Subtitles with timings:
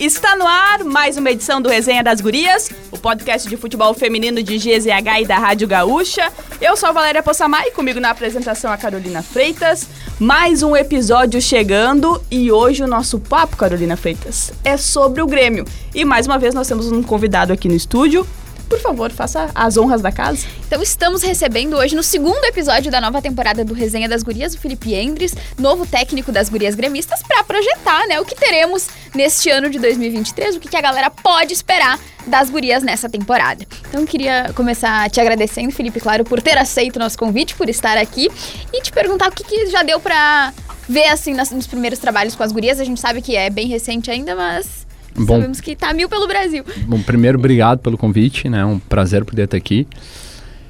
[0.00, 4.42] Está no ar mais uma edição do Resenha das Gurias, o podcast de futebol feminino
[4.42, 6.32] de GZH e da Rádio Gaúcha.
[6.60, 9.86] Eu sou a Valéria Possamay e comigo na apresentação a Carolina Freitas.
[10.18, 15.64] Mais um episódio chegando e hoje o nosso papo, Carolina Freitas, é sobre o Grêmio.
[15.94, 18.26] E mais uma vez nós temos um convidado aqui no estúdio,
[18.70, 20.46] por favor, faça as honras da casa.
[20.64, 24.58] Então estamos recebendo hoje no segundo episódio da nova temporada do Resenha das Gurias, o
[24.58, 29.68] Felipe Endres, novo técnico das Gurias Gremistas, para projetar, né, o que teremos neste ano
[29.68, 31.98] de 2023, o que, que a galera pode esperar
[32.28, 33.66] das gurias nessa temporada.
[33.88, 37.98] Então queria começar te agradecendo, Felipe, claro, por ter aceito o nosso convite, por estar
[37.98, 38.30] aqui
[38.72, 40.54] e te perguntar o que, que já deu para
[40.88, 42.78] ver assim nos primeiros trabalhos com as gurias.
[42.78, 46.26] A gente sabe que é bem recente ainda, mas Bom, Sabemos que tá mil pelo
[46.26, 46.64] Brasil.
[46.86, 48.60] Bom, primeiro, obrigado pelo convite, né?
[48.60, 49.86] É um prazer poder estar aqui.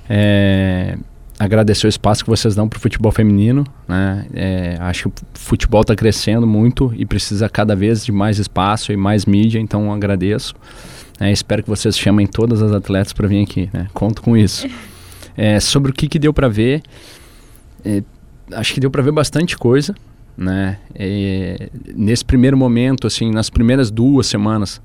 [0.09, 0.97] É,
[1.39, 4.27] agradecer o espaço que vocês dão para o futebol feminino, né?
[4.35, 8.93] É, acho que o futebol está crescendo muito e precisa cada vez de mais espaço
[8.93, 10.55] e mais mídia, então agradeço.
[11.19, 13.89] É, espero que vocês chamem todas as atletas para vir aqui, né?
[13.95, 14.67] Conto com isso.
[15.37, 16.83] É, sobre o que, que deu para ver,
[17.83, 18.03] é,
[18.53, 19.95] acho que deu para ver bastante coisa,
[20.41, 20.79] né?
[20.99, 24.81] E, nesse primeiro momento, assim, nas primeiras duas semanas,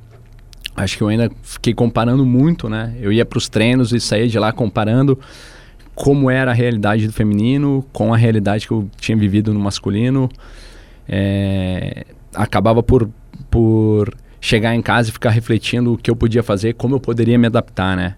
[0.75, 2.93] acho que eu ainda fiquei comparando muito, né?
[2.99, 5.17] Eu ia para os treinos e saía de lá comparando
[5.95, 10.29] como era a realidade do feminino com a realidade que eu tinha vivido no masculino.
[11.07, 13.09] É, acabava por,
[13.49, 17.37] por chegar em casa e ficar refletindo o que eu podia fazer, como eu poderia
[17.37, 18.15] me adaptar, né?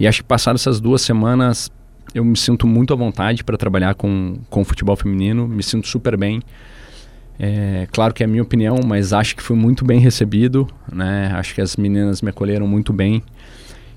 [0.00, 1.70] E acho que passadas essas duas semanas
[2.14, 6.16] eu me sinto muito à vontade para trabalhar com, com futebol feminino, me sinto super
[6.16, 6.40] bem.
[7.38, 11.30] É, claro que é a minha opinião, mas acho que foi muito bem recebido, né?
[11.34, 13.22] Acho que as meninas me acolheram muito bem.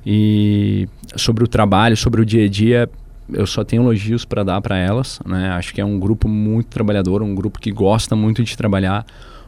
[0.05, 2.89] E sobre o trabalho, sobre o dia a dia,
[3.31, 5.49] eu só tenho elogios para dar para elas, né?
[5.49, 9.05] Acho que é um grupo muito trabalhador, um grupo que gosta muito de trabalhar,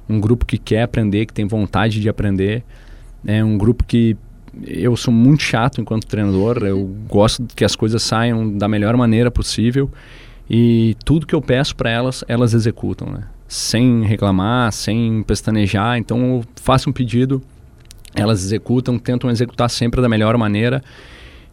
[0.10, 2.64] um grupo que quer aprender, que tem vontade de aprender.
[3.26, 4.18] É um grupo que
[4.66, 9.32] eu sou muito chato enquanto treinador, eu gosto que as coisas saiam da melhor maneira
[9.32, 9.90] possível
[10.50, 13.24] e tudo que eu peço para elas, elas executam, né?
[13.54, 15.98] Sem reclamar, sem pestanejar.
[16.00, 17.40] Então eu faço um pedido,
[18.16, 20.84] elas executam, tentam executar sempre da melhor maneira.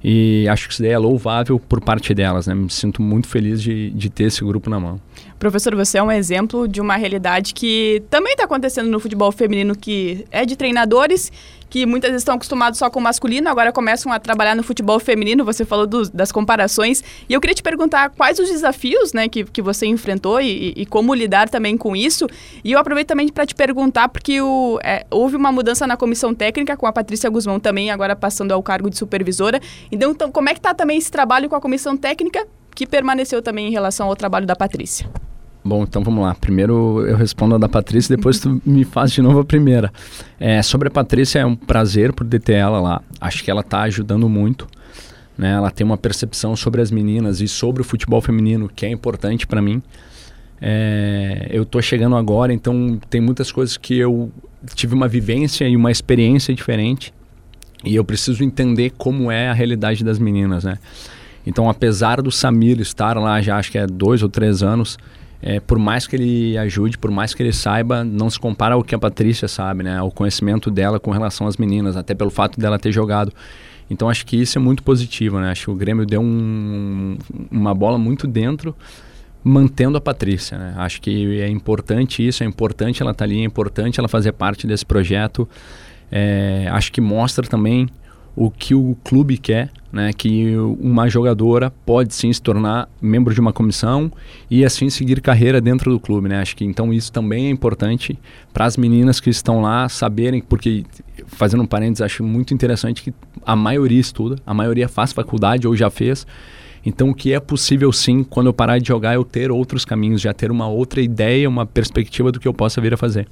[0.03, 2.55] E acho que isso daí é louvável por parte delas, né?
[2.55, 4.99] Me sinto muito feliz de, de ter esse grupo na mão.
[5.41, 9.75] Professor, você é um exemplo de uma realidade que também está acontecendo no futebol feminino,
[9.75, 11.33] que é de treinadores
[11.71, 15.01] que muitas vezes estão acostumados só com o masculino, agora começam a trabalhar no futebol
[15.01, 15.43] feminino.
[15.43, 17.03] Você falou do, das comparações.
[17.27, 20.85] E eu queria te perguntar quais os desafios né, que, que você enfrentou e, e
[20.85, 22.27] como lidar também com isso.
[22.63, 26.35] E eu aproveito também para te perguntar, porque o, é, houve uma mudança na comissão
[26.35, 29.59] técnica, com a Patrícia Guzmão também agora passando ao cargo de supervisora.
[29.91, 33.41] Então, então como é que está também esse trabalho com a comissão técnica, que permaneceu
[33.41, 35.09] também em relação ao trabalho da Patrícia?
[35.63, 36.35] Bom, então vamos lá.
[36.35, 39.93] Primeiro eu respondo a da Patrícia, depois tu me faz de novo a primeira.
[40.39, 43.03] É, sobre a Patrícia, é um prazer por ter ela lá.
[43.21, 44.67] Acho que ela está ajudando muito.
[45.37, 45.53] Né?
[45.53, 49.47] Ela tem uma percepção sobre as meninas e sobre o futebol feminino que é importante
[49.47, 49.83] para mim.
[50.63, 54.31] É, eu estou chegando agora, então tem muitas coisas que eu
[54.75, 57.15] tive uma vivência e uma experiência diferente
[57.83, 60.79] e eu preciso entender como é a realidade das meninas, né?
[61.47, 64.99] Então, apesar do Samir estar lá já acho que é dois ou três anos,
[65.43, 68.85] é, por mais que ele ajude, por mais que ele saiba, não se compara ao
[68.85, 70.01] que a Patrícia sabe, né?
[70.03, 73.33] O conhecimento dela com relação às meninas, até pelo fato dela ter jogado.
[73.89, 75.51] Então acho que isso é muito positivo, né?
[75.51, 77.17] Acho que o Grêmio deu um,
[77.51, 78.77] uma bola muito dentro,
[79.43, 80.75] mantendo a Patrícia, né?
[80.77, 84.33] Acho que é importante isso, é importante ela estar tá ali, é importante ela fazer
[84.33, 85.49] parte desse projeto.
[86.13, 87.89] É, acho que mostra também
[88.37, 93.41] o que o clube quer, né, que uma jogadora pode sim se tornar membro de
[93.41, 94.11] uma comissão
[94.49, 96.41] e assim seguir carreira dentro do clube, né?
[96.41, 98.17] Acho que então isso também é importante
[98.53, 100.85] para as meninas que estão lá saberem, porque
[101.27, 103.13] fazendo um parênteses, acho muito interessante que
[103.45, 106.27] a maioria estuda, a maioria faz faculdade ou já fez.
[106.85, 110.21] Então, o que é possível sim, quando eu parar de jogar, eu ter outros caminhos,
[110.21, 113.29] já ter uma outra ideia, uma perspectiva do que eu possa vir a fazer.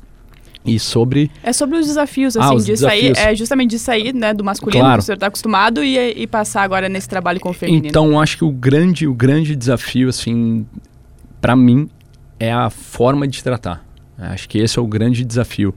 [0.65, 1.31] E sobre.
[1.43, 3.17] É sobre os desafios, ah, assim, ah, os de desafios.
[3.17, 3.31] sair.
[3.31, 4.99] É justamente de sair, né, do masculino, claro.
[4.99, 7.87] que o senhor está acostumado, e, e passar agora nesse trabalho com o feminino.
[7.87, 10.67] Então, acho que o grande, o grande desafio, assim,
[11.41, 11.89] para mim,
[12.39, 13.85] é a forma de tratar.
[14.19, 15.75] Acho que esse é o grande desafio.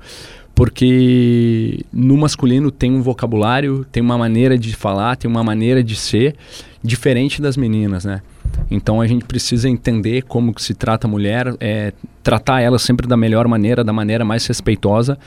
[0.54, 5.96] Porque no masculino tem um vocabulário, tem uma maneira de falar, tem uma maneira de
[5.96, 6.36] ser
[6.84, 8.22] diferente das meninas, né?
[8.70, 11.94] Então a gente precisa entender como que se trata a mulher, é,
[12.24, 15.18] tratar ela sempre da melhor maneira, da maneira mais respeitosa,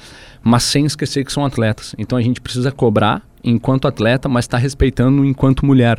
[0.42, 1.94] mas sem esquecer que são atletas.
[1.98, 5.98] Então a gente precisa cobrar enquanto atleta, mas está respeitando enquanto mulher.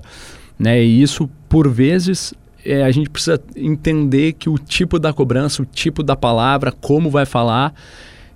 [0.58, 0.84] Né?
[0.84, 2.34] E isso, por vezes,
[2.66, 7.10] é, a gente precisa entender que o tipo da cobrança, o tipo da palavra, como
[7.10, 7.74] vai falar,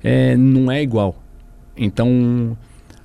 [0.03, 1.15] é, não é igual.
[1.75, 2.55] Então,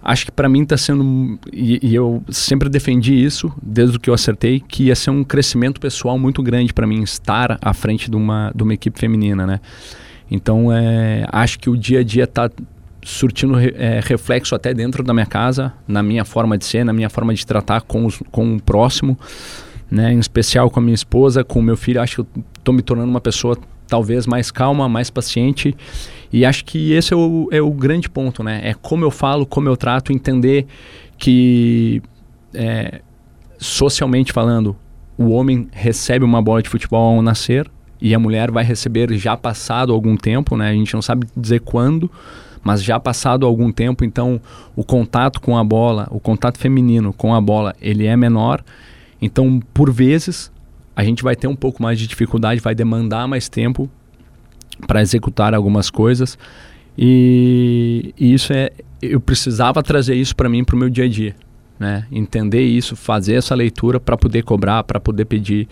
[0.05, 4.15] acho que para mim está sendo e, e, eu sempre defendi isso desde que eu
[4.15, 8.17] acertei que ia ser um crescimento pessoal muito grande para mim estar à frente de
[8.17, 9.61] uma de uma equipe feminina, né?
[10.31, 12.51] Então é, acho que o dia a dia está
[13.03, 17.11] surtindo é, reflexo até dentro da minha casa, na minha forma de ser, na minha
[17.11, 19.19] forma de tratar com, os, com o próximo,
[19.91, 20.13] né?
[20.13, 22.01] Em especial com a minha esposa, com o meu filho.
[22.01, 23.57] Acho que estou me tornando uma pessoa
[23.87, 25.77] talvez mais calma, mais paciente.
[26.33, 28.61] E acho que esse é o, é o grande ponto, né?
[28.63, 30.67] É como eu falo, como eu trato, entender
[31.19, 32.03] que
[32.53, 33.01] é,
[33.59, 34.77] socialmente falando,
[35.17, 39.37] o homem recebe uma bola de futebol ao nascer e a mulher vai receber já
[39.37, 40.71] passado algum tempo, né?
[40.71, 42.11] A gente não sabe dizer quando,
[42.63, 44.41] mas já passado algum tempo, então
[44.75, 48.65] o contato com a bola, o contato feminino com a bola, ele é menor.
[49.21, 50.51] Então, por vezes,
[50.97, 53.89] a gente vai ter um pouco mais de dificuldade, vai demandar mais tempo
[54.87, 56.39] para executar algumas coisas.
[56.97, 58.71] E, e, isso é.
[59.03, 61.37] Eu precisava trazer isso para mim, para o meu dia a dia.
[61.79, 62.07] Né?
[62.11, 65.69] Entender isso, fazer essa leitura para poder cobrar, para poder pedir.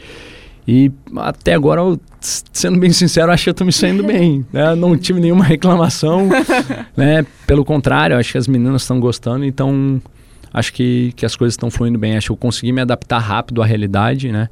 [0.66, 4.44] E até agora, eu, sendo bem sincero, acho que eu estou me saindo bem.
[4.52, 4.74] Né?
[4.74, 6.28] Não tive nenhuma reclamação.
[6.96, 7.24] né?
[7.46, 10.00] Pelo contrário, acho que as meninas estão gostando, então
[10.52, 12.16] acho que, que as coisas estão fluindo bem.
[12.16, 14.48] Acho que eu consegui me adaptar rápido à realidade, né?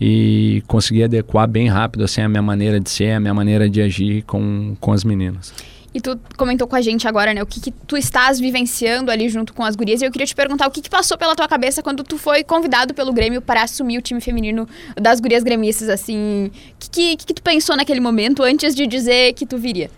[0.00, 3.80] E consegui adequar bem rápido assim a minha maneira de ser, a minha maneira de
[3.80, 5.52] agir com, com as meninas.
[5.96, 9.30] E tu comentou com a gente agora, né, o que, que tu estás vivenciando ali
[9.30, 10.02] junto com as gurias.
[10.02, 12.44] E eu queria te perguntar o que, que passou pela tua cabeça quando tu foi
[12.44, 16.48] convidado pelo Grêmio para assumir o time feminino das gurias gremistas, assim.
[16.48, 19.90] O que, que, que tu pensou naquele momento antes de dizer que tu viria?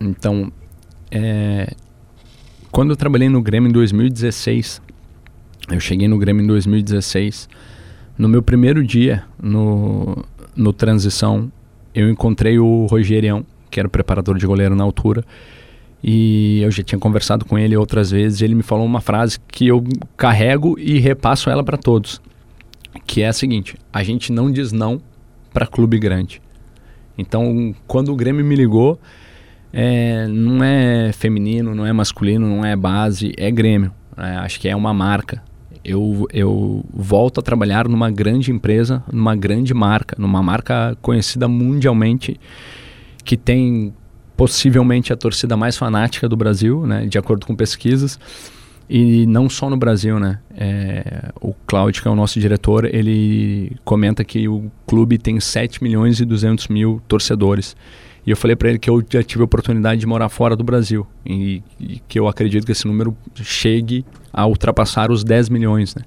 [0.00, 0.50] Então,
[1.10, 1.74] é,
[2.72, 4.80] quando eu trabalhei no Grêmio em 2016,
[5.70, 7.46] eu cheguei no Grêmio em 2016
[8.16, 10.24] no meu primeiro dia no,
[10.54, 11.50] no transição,
[11.94, 15.24] eu encontrei o Rogerião, que era o preparador de goleiro na altura,
[16.02, 18.42] e eu já tinha conversado com ele outras vezes.
[18.42, 19.82] Ele me falou uma frase que eu
[20.16, 22.20] carrego e repasso ela para todos,
[23.06, 25.00] que é a seguinte: a gente não diz não
[25.52, 26.42] para clube grande.
[27.16, 29.00] Então, quando o Grêmio me ligou,
[29.72, 33.92] é, não é feminino, não é masculino, não é base, é Grêmio.
[34.16, 35.42] É, acho que é uma marca
[35.84, 42.40] eu, eu volto a trabalhar numa grande empresa, numa grande marca, numa marca conhecida mundialmente,
[43.24, 43.92] que tem
[44.36, 48.18] possivelmente a torcida mais fanática do Brasil, né, de acordo com pesquisas.
[48.88, 50.40] E não só no Brasil, né?
[50.54, 55.82] É, o Cláudio, que é o nosso diretor, ele comenta que o clube tem 7
[55.82, 57.74] milhões e 200 mil torcedores.
[58.26, 60.62] E eu falei para ele que eu já tive a oportunidade de morar fora do
[60.62, 64.04] Brasil e, e, que eu acredito que esse número chegue
[64.34, 66.02] a ultrapassar os 10 milhões, né?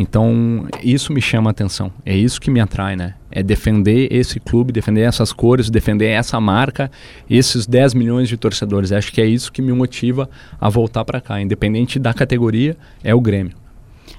[0.00, 1.92] Então, isso me chama a atenção.
[2.06, 3.14] É isso que me atrai, né?
[3.32, 6.88] É defender esse clube, defender essas cores, defender essa marca,
[7.28, 8.92] esses 10 milhões de torcedores.
[8.92, 10.30] Acho que é isso que me motiva
[10.60, 11.40] a voltar para cá.
[11.40, 13.56] Independente da categoria, é o Grêmio.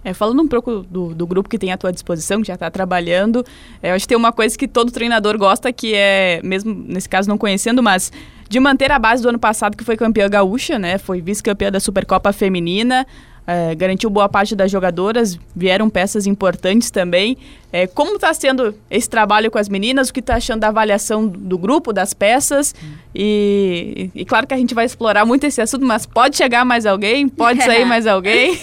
[0.03, 2.69] É, falando um pouco do, do, grupo que tem à tua disposição, que já está
[2.69, 3.45] trabalhando,
[3.81, 7.07] é, eu acho que tem uma coisa que todo treinador gosta, que é, mesmo nesse
[7.07, 8.11] caso não conhecendo, mas
[8.49, 10.97] de manter a base do ano passado, que foi campeã gaúcha, né?
[10.97, 13.05] Foi vice-campeã da Supercopa Feminina,
[13.45, 17.37] é, garantiu boa parte das jogadoras, vieram peças importantes também.
[17.71, 20.09] É, como está sendo esse trabalho com as meninas?
[20.09, 22.75] O que está achando da avaliação do grupo, das peças?
[23.13, 26.65] E, e, e, claro que a gente vai explorar muito esse assunto, mas pode chegar
[26.65, 27.27] mais alguém?
[27.27, 28.55] Pode sair mais alguém?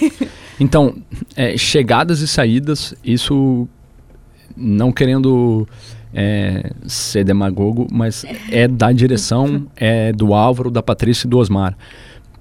[0.58, 0.96] Então,
[1.34, 3.68] é, chegadas e saídas, isso
[4.56, 5.66] não querendo
[6.18, 11.76] é, ser demagogo, mas é da direção, é do Álvaro, da Patrícia e do Osmar.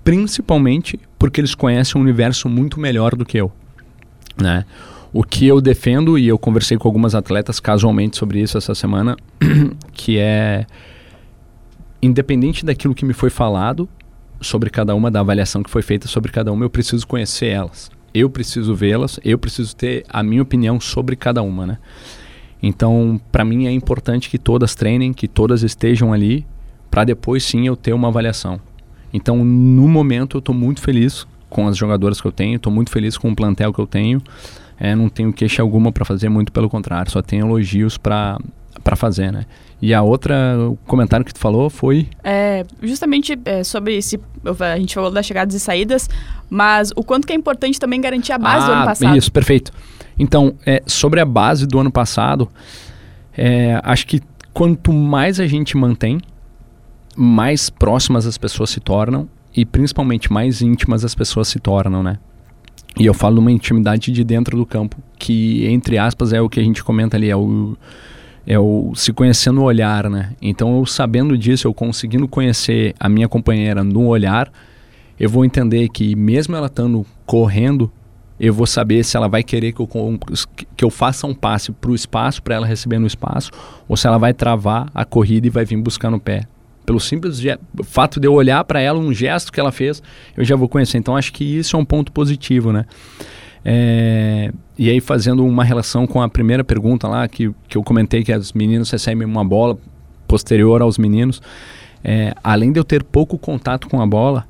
[0.01, 3.51] Principalmente porque eles conhecem um universo muito melhor do que eu.
[4.41, 4.63] Né?
[5.11, 9.17] O que eu defendo, e eu conversei com algumas atletas casualmente sobre isso essa semana,
[9.91, 10.65] que é
[12.01, 13.89] independente daquilo que me foi falado
[14.39, 17.89] sobre cada uma, da avaliação que foi feita sobre cada uma, eu preciso conhecer elas
[18.15, 21.77] eu preciso vê-las, eu preciso ter a minha opinião sobre cada uma, né?
[22.61, 26.45] Então, para mim é importante que todas treinem, que todas estejam ali,
[26.89, 28.59] para depois sim eu ter uma avaliação.
[29.13, 32.89] Então, no momento eu estou muito feliz com as jogadoras que eu tenho, estou muito
[32.89, 34.21] feliz com o plantel que eu tenho.
[34.77, 38.37] É, não tenho queixa alguma para fazer, muito pelo contrário, só tenho elogios para
[38.83, 39.45] para fazer, né?
[39.81, 42.07] E a outra, o comentário que tu falou foi?
[42.23, 44.19] É, justamente é, sobre esse,
[44.59, 46.07] a gente falou das chegadas e saídas,
[46.49, 49.17] mas o quanto que é importante também garantir a base ah, do ano passado.
[49.17, 49.71] Isso, perfeito.
[50.17, 52.49] Então, é, sobre a base do ano passado,
[53.37, 54.21] é, acho que
[54.53, 56.19] quanto mais a gente mantém,
[57.15, 62.17] mais próximas as pessoas se tornam e principalmente mais íntimas as pessoas se tornam, né?
[62.97, 66.59] E eu falo uma intimidade de dentro do campo, que entre aspas é o que
[66.59, 67.75] a gente comenta ali, é o
[68.47, 70.33] é o se conhecer no olhar, né?
[70.39, 74.51] Então, eu sabendo disso, eu conseguindo conhecer a minha companheira no olhar,
[75.19, 77.91] eu vou entender que mesmo ela estando correndo,
[78.39, 79.89] eu vou saber se ela vai querer que eu,
[80.75, 83.49] que eu faça um passe para o espaço, para ela receber no espaço,
[83.87, 86.45] ou se ela vai travar a corrida e vai vir buscar no pé.
[86.85, 87.41] Pelo simples
[87.83, 90.03] fato de eu olhar para ela, um gesto que ela fez,
[90.37, 90.97] eu já vou conhecer.
[90.97, 92.85] Então, acho que isso é um ponto positivo, né?
[93.63, 98.23] É, e aí, fazendo uma relação com a primeira pergunta lá, que, que eu comentei
[98.23, 99.79] que as meninas recebem uma bola
[100.27, 101.41] posterior aos meninos,
[102.03, 104.45] é, além de eu ter pouco contato com a bola,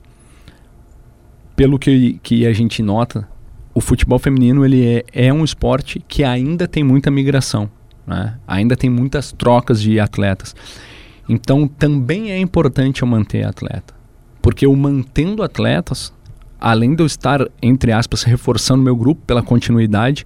[1.55, 3.25] pelo que, que a gente nota,
[3.75, 7.69] o futebol feminino ele é, é um esporte que ainda tem muita migração,
[8.07, 8.35] né?
[8.47, 10.55] ainda tem muitas trocas de atletas.
[11.27, 13.93] Então também é importante eu manter atleta,
[14.41, 16.13] porque eu mantendo atletas,
[16.57, 20.25] além de eu estar, entre aspas, reforçando meu grupo pela continuidade,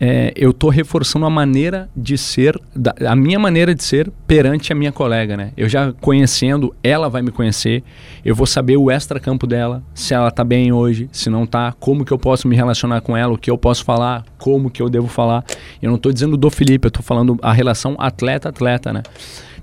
[0.00, 4.72] é, eu estou reforçando a maneira de ser, da, a minha maneira de ser perante
[4.72, 5.52] a minha colega, né?
[5.56, 7.82] Eu já conhecendo, ela vai me conhecer,
[8.24, 12.04] eu vou saber o extra-campo dela, se ela está bem hoje, se não está, como
[12.04, 14.88] que eu posso me relacionar com ela, o que eu posso falar, como que eu
[14.88, 15.44] devo falar.
[15.80, 19.02] Eu não estou dizendo do Felipe, eu estou falando a relação atleta-atleta, né?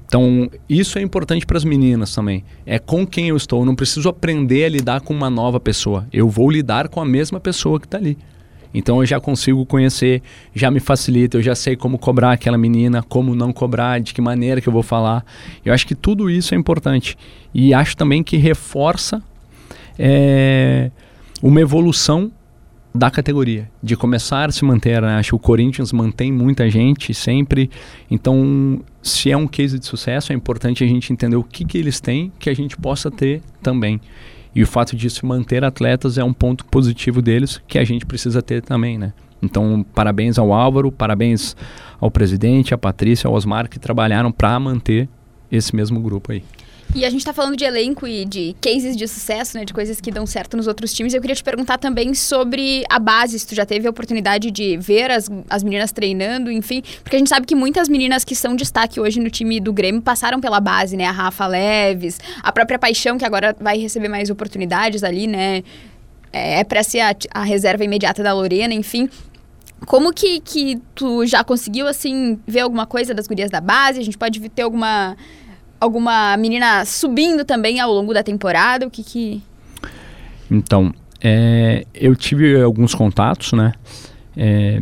[0.05, 2.43] Então, isso é importante para as meninas também.
[2.67, 3.61] É com quem eu estou.
[3.61, 6.05] Eu não preciso aprender a lidar com uma nova pessoa.
[6.13, 8.15] Eu vou lidar com a mesma pessoa que está ali.
[8.73, 10.21] Então eu já consigo conhecer,
[10.53, 14.21] já me facilita, eu já sei como cobrar aquela menina, como não cobrar, de que
[14.21, 15.23] maneira que eu vou falar.
[15.63, 17.17] Eu acho que tudo isso é importante.
[17.53, 19.21] E acho também que reforça
[19.97, 20.89] é,
[21.41, 22.31] uma evolução
[22.95, 25.01] da categoria, de começar a se manter.
[25.01, 25.15] Né?
[25.15, 27.69] Acho que o Corinthians mantém muita gente sempre.
[28.09, 31.77] Então, se é um case de sucesso, é importante a gente entender o que, que
[31.77, 33.99] eles têm que a gente possa ter também.
[34.55, 38.05] E o fato de se manter atletas é um ponto positivo deles que a gente
[38.05, 39.13] precisa ter também, né?
[39.41, 41.55] Então, parabéns ao Álvaro, parabéns
[41.99, 45.09] ao presidente, à Patrícia, ao Osmar, que trabalharam para manter
[45.51, 46.43] esse mesmo grupo aí.
[46.95, 49.65] E a gente está falando de elenco e de cases de sucesso, né?
[49.65, 51.13] De coisas que dão certo nos outros times.
[51.13, 54.77] Eu queria te perguntar também sobre a base, se tu já teve a oportunidade de
[54.77, 56.83] ver as, as meninas treinando, enfim.
[57.01, 60.03] Porque a gente sabe que muitas meninas que são destaque hoje no time do Grêmio
[60.03, 61.05] passaram pela base, né?
[61.05, 65.63] A Rafa Leves, a própria Paixão, que agora vai receber mais oportunidades ali, né?
[66.31, 69.09] É, é para ser a, a reserva imediata da Lorena, enfim.
[69.87, 73.99] Como que, que tu já conseguiu, assim, ver alguma coisa das gurias da base?
[73.99, 75.17] A gente pode ter alguma
[75.83, 78.87] alguma menina subindo também ao longo da temporada?
[78.87, 79.43] O que que...
[80.49, 83.73] Então, é, eu tive alguns contatos, né?
[84.35, 84.81] É,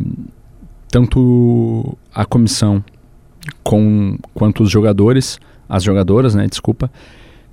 [0.88, 2.84] tanto a comissão
[3.62, 6.46] com, quanto os jogadores, as jogadoras, né?
[6.46, 6.90] Desculpa.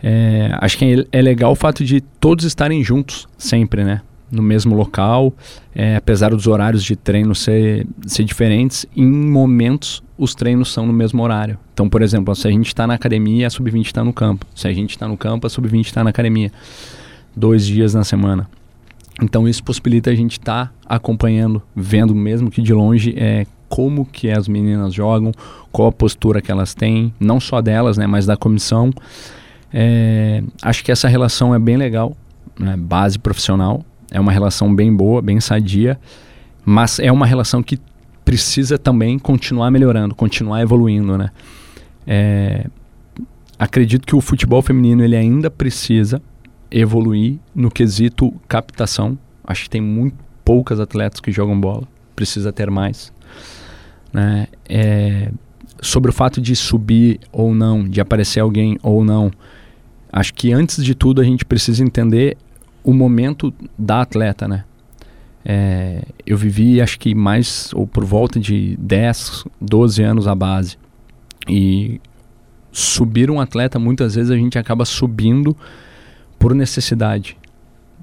[0.02, 4.02] É, acho que é, é legal o fato de todos estarem juntos sempre, né?
[4.32, 5.34] no mesmo local,
[5.74, 10.92] é, apesar dos horários de treino ser, ser diferentes, em momentos os treinos são no
[10.92, 11.58] mesmo horário.
[11.74, 14.46] Então, por exemplo, se a gente está na academia, a sub-20 está no campo.
[14.54, 16.52] Se a gente está no campo, a sub-20 está na academia.
[17.34, 18.50] Dois dias na semana.
[19.22, 24.06] Então, isso possibilita a gente estar tá acompanhando, vendo mesmo que de longe é, como
[24.06, 25.32] que as meninas jogam,
[25.72, 28.92] qual a postura que elas têm, não só delas, né, mas da comissão.
[29.74, 32.16] É, acho que essa relação é bem legal,
[32.60, 35.98] né, base profissional, é uma relação bem boa, bem sadia,
[36.66, 37.80] mas é uma relação que
[38.30, 41.32] precisa também continuar melhorando, continuar evoluindo, né?
[42.06, 42.68] É,
[43.58, 46.22] acredito que o futebol feminino ele ainda precisa
[46.70, 49.18] evoluir no quesito captação.
[49.44, 53.12] Acho que tem muito poucas atletas que jogam bola, precisa ter mais.
[54.14, 54.46] Né?
[54.70, 55.32] É,
[55.82, 59.32] sobre o fato de subir ou não, de aparecer alguém ou não,
[60.14, 62.38] acho que antes de tudo a gente precisa entender
[62.84, 64.66] o momento da atleta, né?
[65.52, 70.78] É, eu vivi acho que mais ou por volta de 10, 12 anos a base.
[71.48, 72.00] E
[72.72, 75.58] subir um atleta, muitas vezes a gente acaba subindo
[76.38, 77.36] por necessidade,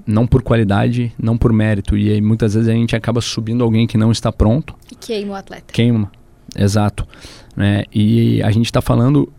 [0.04, 1.96] não por qualidade, não por mérito.
[1.96, 4.74] E aí muitas vezes a gente acaba subindo alguém que não está pronto.
[4.90, 5.72] E queima o atleta.
[5.72, 6.10] Queima,
[6.58, 7.06] exato.
[7.54, 7.84] Né?
[7.94, 9.32] E a gente está falando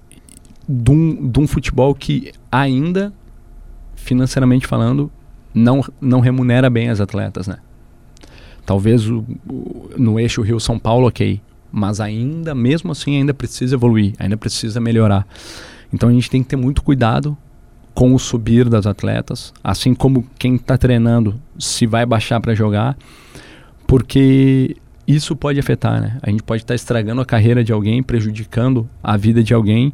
[0.65, 3.11] de um, de um futebol que ainda,
[3.95, 5.11] financeiramente falando,
[5.53, 7.57] não, não remunera bem as atletas, né?
[8.67, 11.39] Talvez o, o, no eixo Rio-São Paulo, ok.
[11.71, 15.25] Mas ainda, mesmo assim, ainda precisa evoluir, ainda precisa melhorar.
[15.91, 17.35] Então a gente tem que ter muito cuidado
[17.93, 22.97] com o subir das atletas, assim como quem está treinando se vai baixar para jogar,
[23.87, 24.75] porque
[25.07, 26.19] isso pode afetar, né?
[26.21, 29.93] A gente pode estar tá estragando a carreira de alguém, prejudicando a vida de alguém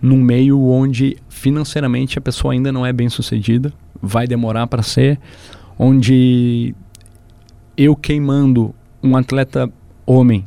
[0.00, 5.18] num meio onde financeiramente a pessoa ainda não é bem sucedida, vai demorar para ser,
[5.78, 6.74] onde
[7.76, 9.70] eu queimando um atleta
[10.06, 10.46] homem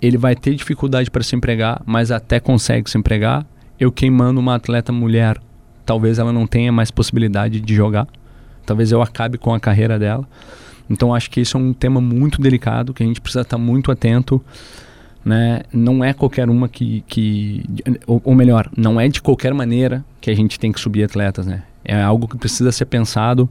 [0.00, 3.46] ele vai ter dificuldade para se empregar, mas até consegue se empregar.
[3.78, 5.38] Eu queimando uma atleta mulher,
[5.84, 8.06] talvez ela não tenha mais possibilidade de jogar.
[8.64, 10.26] Talvez eu acabe com a carreira dela.
[10.88, 13.90] Então acho que isso é um tema muito delicado que a gente precisa estar muito
[13.90, 14.42] atento.
[15.24, 15.62] Né?
[15.72, 17.64] Não é qualquer uma que, que
[18.06, 21.46] ou, ou, melhor, não é de qualquer maneira que a gente tem que subir atletas,
[21.46, 21.64] né?
[21.84, 23.48] É algo que precisa ser pensado.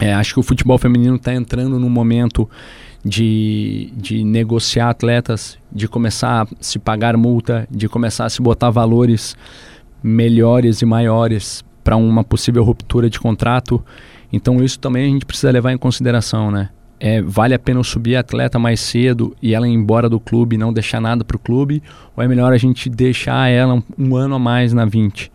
[0.00, 2.48] É, acho que o futebol feminino está entrando num momento
[3.04, 8.70] de, de negociar atletas, de começar a se pagar multa, de começar a se botar
[8.70, 9.36] valores
[10.02, 13.84] melhores e maiores para uma possível ruptura de contrato.
[14.32, 16.70] Então isso também a gente precisa levar em consideração, né?
[17.02, 20.56] É, vale a pena subir a atleta mais cedo e ela ir embora do clube
[20.56, 21.82] e não deixar nada para o clube?
[22.14, 25.32] Ou é melhor a gente deixar ela um, um ano a mais na 20?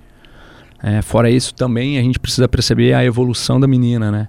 [0.84, 4.28] É, fora isso, também a gente precisa perceber a evolução da menina, né?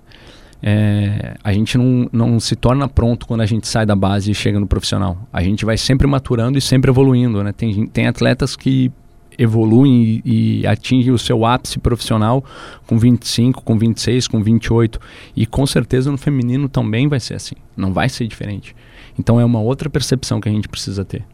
[0.62, 4.34] É, a gente não, não se torna pronto quando a gente sai da base e
[4.34, 5.18] chega no profissional.
[5.32, 7.52] A gente vai sempre maturando e sempre evoluindo, né?
[7.52, 8.90] Tem, tem atletas que
[9.38, 12.44] evoluem e, e atingem o seu ápice profissional
[12.86, 14.98] com 25, com 26, com 28.
[15.36, 17.54] E com certeza no feminino também vai ser assim.
[17.76, 18.74] Não vai ser diferente.
[19.18, 21.24] Então é uma outra percepção que a gente precisa ter.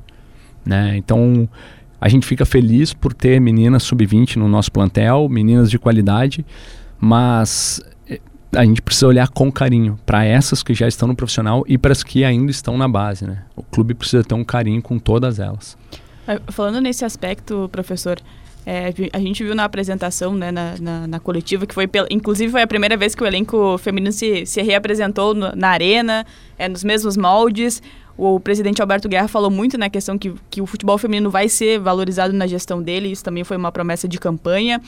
[0.65, 0.97] Né?
[0.97, 1.49] Então
[2.01, 6.45] a gente fica feliz por ter meninas sub-20 no nosso plantel, meninas de qualidade,
[7.01, 7.81] mas
[8.55, 11.93] a gente precisa olhar com carinho para essas que já estão no profissional e para
[11.93, 13.27] as que ainda estão na base.
[13.27, 13.43] Né?
[13.57, 15.77] O clube precisa ter um carinho com todas elas.
[16.27, 18.19] É, falando nesse aspecto, professor,
[18.65, 22.63] é, a gente viu na apresentação, né, na, na, na, coletiva, que foi, inclusive foi
[22.63, 26.25] a primeira vez que o elenco feminino se, se reapresentou no, na arena,
[26.57, 27.83] é, nos mesmos moldes.
[28.17, 31.79] O presidente Alberto Guerra falou muito na questão que, que o futebol feminino vai ser
[31.79, 34.81] valorizado na gestão dele, isso também foi uma promessa de campanha.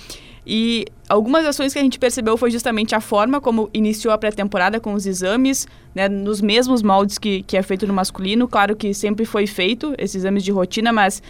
[0.46, 4.78] E algumas ações que a gente percebeu foi justamente a forma como iniciou a pré-temporada
[4.78, 8.46] com os exames, né, nos mesmos moldes que, que é feito no masculino.
[8.46, 11.22] Claro que sempre foi feito esses exames de rotina, mas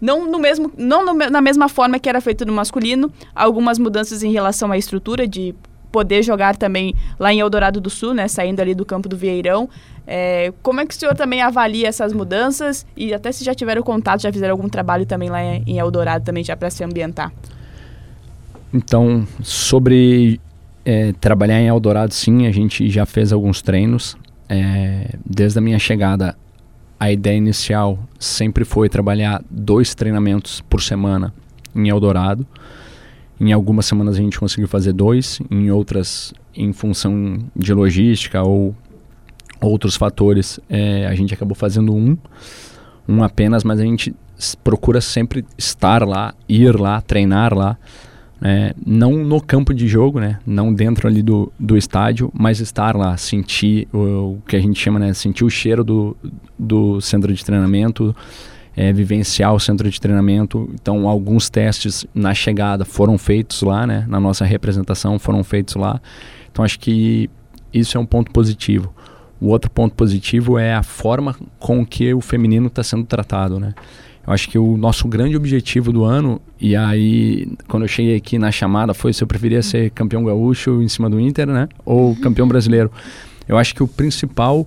[0.00, 3.12] não, no mesmo, não no, na mesma forma que era feito no masculino.
[3.34, 5.52] Algumas mudanças em relação à estrutura de
[5.90, 9.68] poder jogar também lá em Eldorado do Sul, né, saindo ali do campo do Vieirão.
[10.12, 13.80] É, como é que o senhor também avalia essas mudanças e até se já tiveram
[13.80, 17.32] contato, já fizeram algum trabalho também lá em Eldorado também já para se ambientar?
[18.74, 20.40] Então, sobre
[20.84, 24.16] é, trabalhar em Eldorado, sim, a gente já fez alguns treinos.
[24.48, 26.36] É, desde a minha chegada,
[26.98, 31.32] a ideia inicial sempre foi trabalhar dois treinamentos por semana
[31.72, 32.44] em Eldorado.
[33.40, 38.74] Em algumas semanas a gente conseguiu fazer dois, em outras, em função de logística ou
[39.60, 42.16] outros fatores, é, a gente acabou fazendo um,
[43.08, 44.14] um apenas, mas a gente
[44.64, 47.76] procura sempre estar lá, ir lá, treinar lá
[48.42, 50.38] é, não no campo de jogo, né?
[50.46, 53.98] Não dentro ali do, do estádio, mas estar lá, sentir o,
[54.34, 55.12] o que a gente chama, né?
[55.12, 56.16] Sentir o cheiro do,
[56.58, 58.16] do centro de treinamento,
[58.74, 60.70] é, vivenciar o centro de treinamento.
[60.72, 64.06] Então, alguns testes na chegada foram feitos lá, né?
[64.08, 66.00] Na nossa representação foram feitos lá.
[66.50, 67.28] Então, acho que
[67.72, 68.92] isso é um ponto positivo.
[69.40, 73.74] O outro ponto positivo é a forma com que o feminino está sendo tratado, né?
[74.26, 78.38] Eu acho que o nosso grande objetivo do ano, e aí quando eu cheguei aqui
[78.38, 81.68] na chamada foi se eu preferia ser campeão gaúcho em cima do Inter, né?
[81.84, 82.90] Ou campeão brasileiro.
[83.48, 84.66] Eu acho que o principal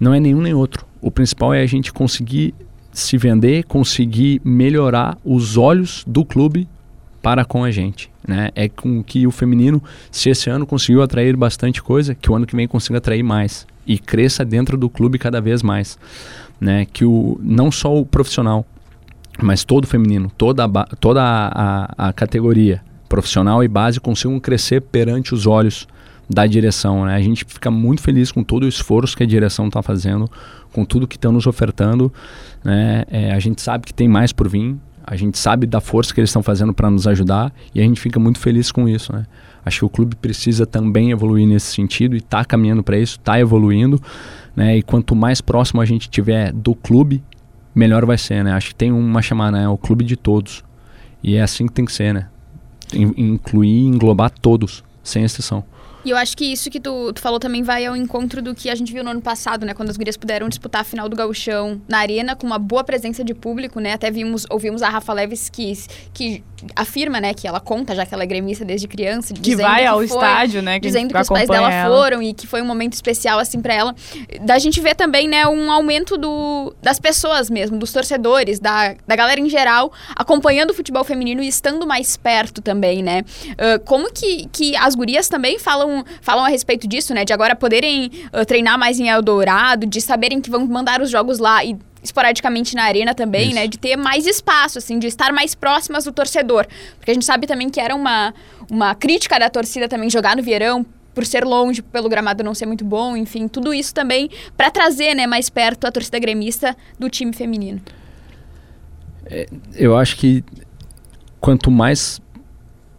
[0.00, 0.86] não é nenhum nem outro.
[1.00, 2.54] O principal é a gente conseguir
[2.92, 6.66] se vender, conseguir melhorar os olhos do clube
[7.26, 8.08] para com a gente.
[8.24, 8.50] Né?
[8.54, 12.46] É com que o feminino, se esse ano conseguiu atrair bastante coisa, que o ano
[12.46, 15.98] que vem consiga atrair mais e cresça dentro do clube cada vez mais
[16.60, 16.86] né?
[16.92, 18.64] Que o, não só o profissional,
[19.42, 24.38] mas todo o feminino, toda a, toda a, a, a categoria profissional e base consigam
[24.40, 25.86] crescer perante os olhos
[26.28, 27.04] da direção.
[27.06, 27.14] Né?
[27.14, 30.28] A gente fica muito feliz com todo o esforço que a direção está fazendo,
[30.72, 32.12] com tudo que estão nos ofertando.
[32.64, 33.04] Né?
[33.10, 36.20] É, a gente sabe que tem mais por vir, a gente sabe da força que
[36.20, 39.12] eles estão fazendo para nos ajudar e a gente fica muito feliz com isso.
[39.12, 39.24] Né?
[39.64, 43.38] Acho que o clube precisa também evoluir nesse sentido e está caminhando para isso, está
[43.38, 44.02] evoluindo.
[44.54, 44.78] Né?
[44.78, 47.22] E quanto mais próximo a gente tiver do clube,
[47.74, 48.52] melhor vai ser, né?
[48.52, 49.68] Acho que tem uma chamada, né?
[49.68, 50.64] O clube de todos.
[51.22, 52.28] E é assim que tem que ser, né?
[52.94, 55.64] incluir, englobar todos, sem exceção.
[56.06, 58.70] E eu acho que isso que tu, tu, falou também vai ao encontro do que
[58.70, 59.74] a gente viu no ano passado, né?
[59.74, 63.24] Quando as gurias puderam disputar a final do gauchão na arena com uma boa presença
[63.24, 63.94] de público, né?
[63.94, 65.76] Até vimos, ouvimos a Rafa Leves que,
[66.14, 66.44] que
[66.76, 67.34] afirma, né?
[67.34, 69.34] Que ela conta, já que ela é gremista desde criança.
[69.34, 70.78] Que vai ao foi, estádio, né?
[70.78, 71.92] Que dizendo que os pais dela ela.
[71.92, 73.92] foram e que foi um momento especial, assim, para ela.
[74.42, 75.44] Da gente ver também, né?
[75.48, 80.74] Um aumento do, das pessoas mesmo, dos torcedores, da, da galera em geral, acompanhando o
[80.74, 83.24] futebol feminino e estando mais perto também, né?
[83.50, 87.24] Uh, como que, que as gurias também falam falam, a respeito disso, né?
[87.24, 91.38] De agora poderem uh, treinar mais em Eldorado, de saberem que vão mandar os jogos
[91.38, 93.54] lá e esporadicamente na arena também, Isso.
[93.54, 93.66] né?
[93.66, 96.66] De ter mais espaço, assim, de estar mais próximas do torcedor.
[96.98, 98.32] Porque a gente sabe também que era uma,
[98.70, 102.66] uma crítica da torcida também jogar no Vieirão, por ser longe, pelo gramado não ser
[102.66, 107.08] muito bom, enfim, tudo isso também para trazer, né, mais perto a torcida gremista do
[107.08, 107.80] time feminino.
[109.74, 110.44] Eu acho que
[111.40, 112.20] quanto mais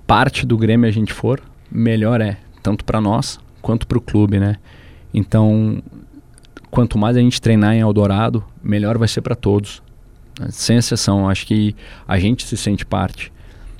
[0.07, 1.39] parte do Grêmio a gente for,
[1.71, 4.58] melhor é, tanto para nós quanto para o clube, né?
[5.13, 5.82] Então,
[6.69, 9.82] quanto mais a gente treinar em Eldorado, melhor vai ser para todos.
[10.49, 11.73] Sem exceção, acho que
[12.06, 13.32] a gente se sente parte.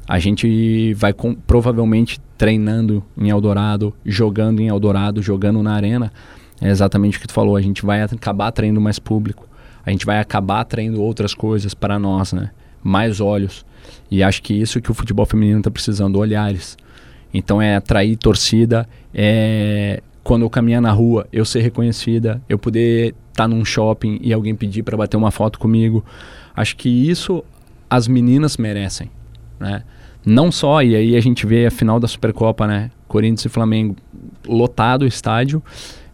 [0.08, 6.14] A gente vai com- provavelmente treinando em Eldorado, jogando em Eldorado, jogando na arena.
[6.62, 9.50] É exatamente o que tu falou, a gente vai acabar atraindo mais público.
[9.86, 12.52] A gente vai acabar atraindo outras coisas para nós, né?
[12.82, 13.66] Mais olhos.
[14.10, 16.78] E acho que isso que o futebol feminino está precisando, olhares.
[17.34, 23.16] Então é atrair torcida, é quando eu caminhar na rua, eu ser reconhecida, eu poder
[23.30, 26.04] estar num shopping e alguém pedir para bater uma foto comigo.
[26.54, 27.44] Acho que isso
[27.90, 29.10] as meninas merecem,
[29.58, 29.84] né?
[30.26, 32.92] Não só, e aí a gente vê a final da Supercopa, né?
[33.08, 33.96] Corinthians e Flamengo,
[34.46, 35.64] lotado o estádio,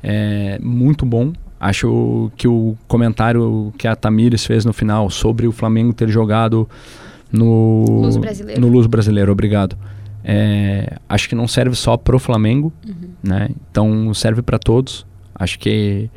[0.04, 1.34] é muito bom.
[1.60, 6.70] Acho que o comentário que a Tamires fez no final sobre o Flamengo ter jogado
[7.32, 8.62] no Luso Brasileiro.
[8.62, 9.76] no Luso Brasileiro, obrigado.
[10.24, 12.72] É, acho que não serve só pro Flamengo,
[13.22, 13.50] né?
[13.70, 15.06] Então serve para todos.
[15.36, 16.10] Acho que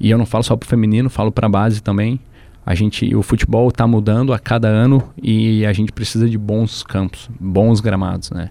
[0.00, 2.20] e eu não falo só pro feminino, falo para base também.
[2.64, 6.82] A gente, o futebol está mudando a cada ano e a gente precisa de bons
[6.82, 8.50] campos, bons gramados, né?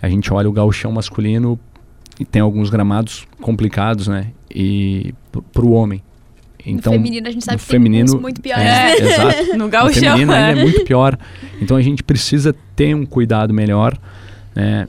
[0.00, 1.60] A gente olha o gauchão masculino
[2.18, 4.28] e tem alguns gramados complicados, né?
[4.50, 6.02] E pro, pro homem.
[6.66, 8.64] Então, no feminino a gente sabe no que tem feminino, uns muito piores.
[8.64, 9.58] é, exato.
[9.58, 10.44] No O gauchão, feminino né?
[10.44, 11.18] ainda é muito pior.
[11.60, 13.96] Então a gente precisa ter um cuidado melhor
[14.54, 14.88] né,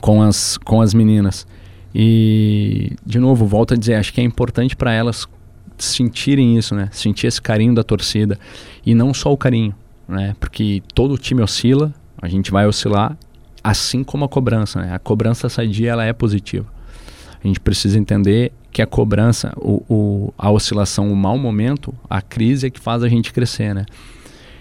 [0.00, 1.46] com, as, com as meninas.
[1.94, 5.26] E, de novo, volto a dizer, acho que é importante para elas
[5.78, 6.88] sentirem isso, né?
[6.92, 8.38] Sentir esse carinho da torcida.
[8.84, 9.74] E não só o carinho,
[10.08, 10.34] né?
[10.40, 13.16] Porque todo time oscila, a gente vai oscilar,
[13.62, 14.94] assim como a cobrança, né?
[14.94, 16.66] A cobrança sadia, ela é positiva.
[17.42, 22.22] A gente precisa entender que a cobrança, o, o- a oscilação, o mau momento, a
[22.22, 23.84] crise é que faz a gente crescer, né?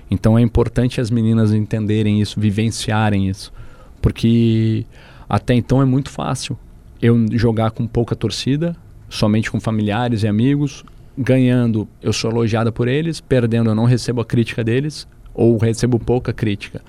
[0.09, 3.53] Então é importante as meninas entenderem isso, vivenciarem isso.
[4.01, 4.85] Porque
[5.29, 6.57] até então é muito fácil
[7.01, 8.75] eu jogar com pouca torcida,
[9.09, 10.83] somente com familiares e amigos.
[11.17, 15.99] Ganhando, eu sou elogiada por eles, perdendo, eu não recebo a crítica deles, ou recebo
[15.99, 16.81] pouca crítica.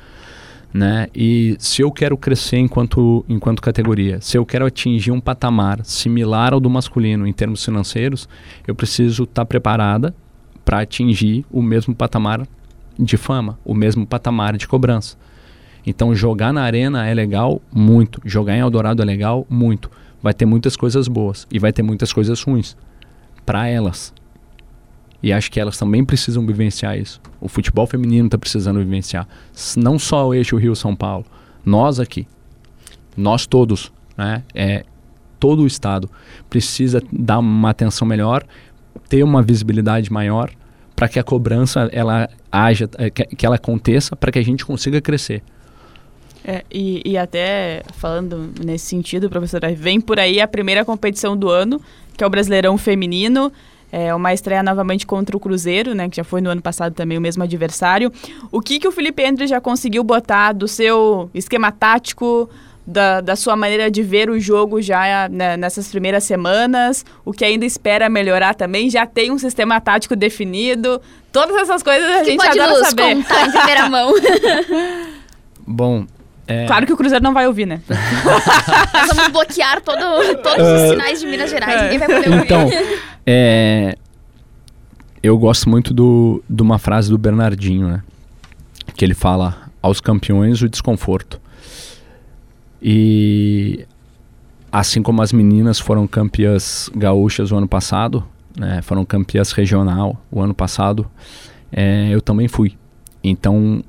[0.72, 1.08] Né?
[1.14, 6.54] E se eu quero crescer enquanto, enquanto categoria, se eu quero atingir um patamar similar
[6.54, 8.26] ao do masculino em termos financeiros,
[8.66, 10.14] eu preciso estar preparada
[10.64, 12.46] para atingir o mesmo patamar
[12.98, 15.16] de fama, o mesmo patamar de cobrança.
[15.86, 19.90] Então jogar na arena é legal muito, jogar em Eldorado é legal muito.
[20.22, 22.76] Vai ter muitas coisas boas e vai ter muitas coisas ruins
[23.44, 24.14] para elas.
[25.22, 27.20] E acho que elas também precisam vivenciar isso.
[27.40, 29.26] O futebol feminino está precisando vivenciar.
[29.76, 31.24] Não só o eixo Rio-São Paulo.
[31.64, 32.26] Nós aqui.
[33.16, 33.92] Nós todos.
[34.16, 34.42] Né?
[34.52, 34.84] É,
[35.38, 36.10] todo o Estado
[36.50, 38.44] precisa dar uma atenção melhor,
[39.08, 40.50] ter uma visibilidade maior
[40.94, 45.00] para que a cobrança ela haja, eh, que ela aconteça, para que a gente consiga
[45.00, 45.42] crescer.
[46.44, 51.48] É, e, e até falando nesse sentido, professora, vem por aí a primeira competição do
[51.48, 51.80] ano,
[52.16, 53.52] que é o Brasileirão Feminino.
[53.90, 56.08] É uma estreia novamente contra o Cruzeiro, né?
[56.08, 58.10] Que já foi no ano passado também o mesmo adversário.
[58.50, 62.48] O que, que o Felipe Endres já conseguiu botar do seu esquema tático,
[62.86, 67.04] da, da sua maneira de ver o jogo já né, nessas primeiras semanas?
[67.22, 68.88] O que ainda espera melhorar também?
[68.88, 70.98] Já tem um sistema tático definido?
[71.30, 73.16] Todas essas coisas a que gente pode adora nos saber.
[73.16, 74.14] contar em primeira mão.
[75.66, 76.06] Bom,
[76.46, 77.80] é, Claro que o Cruzeiro não vai ouvir, né?
[77.88, 81.82] Nós vamos bloquear todo- todos os sinais de Minas Gerais.
[81.82, 82.44] Ninguém vai poder ouvir.
[82.44, 82.70] Então,
[83.26, 83.96] é,
[85.22, 88.02] eu gosto muito do, de uma frase do Bernardinho, né?
[88.96, 91.40] Que ele fala: aos campeões o desconforto.
[92.82, 93.86] E
[94.70, 98.26] assim como as meninas foram campeãs gaúchas o ano passado,
[98.58, 101.06] né, foram campeãs regional o ano passado,
[101.70, 102.74] é, eu também fui.
[103.22, 103.84] Então,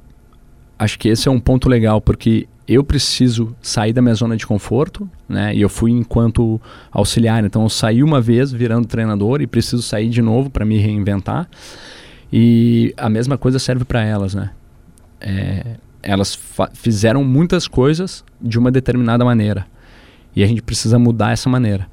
[0.83, 4.45] acho que esse é um ponto legal, porque eu preciso sair da minha zona de
[4.45, 5.53] conforto, né?
[5.55, 10.09] E eu fui enquanto auxiliar, então eu saí uma vez virando treinador e preciso sair
[10.09, 11.47] de novo para me reinventar.
[12.31, 14.51] E a mesma coisa serve para elas, né?
[15.19, 16.37] É, elas
[16.73, 19.65] fizeram muitas coisas de uma determinada maneira
[20.35, 21.87] e a gente precisa mudar essa maneira.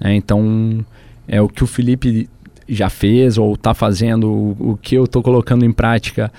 [0.00, 0.84] É, então,
[1.26, 2.28] é o que o Felipe
[2.68, 6.32] já fez ou está fazendo, o, o que eu estou colocando em prática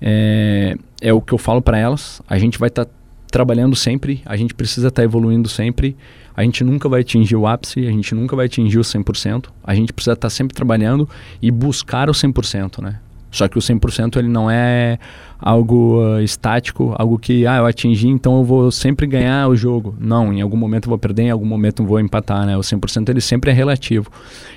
[0.00, 2.22] é, é o que eu falo para elas.
[2.28, 2.86] A gente vai estar
[3.30, 5.96] trabalhando sempre, a gente precisa estar tá evoluindo sempre.
[6.34, 9.46] A gente nunca vai atingir o ápice, a gente nunca vai atingir o 100%.
[9.62, 11.08] A gente precisa estar tá sempre trabalhando
[11.42, 13.00] e buscar o 100%, né?
[13.30, 14.98] Só que o 100% ele não é
[15.38, 19.96] algo uh, estático, algo que, ah, eu atingi, então eu vou sempre ganhar o jogo.
[19.98, 22.56] Não, em algum momento eu vou perder, em algum momento eu vou empatar, né?
[22.56, 24.10] O 100% ele sempre é relativo.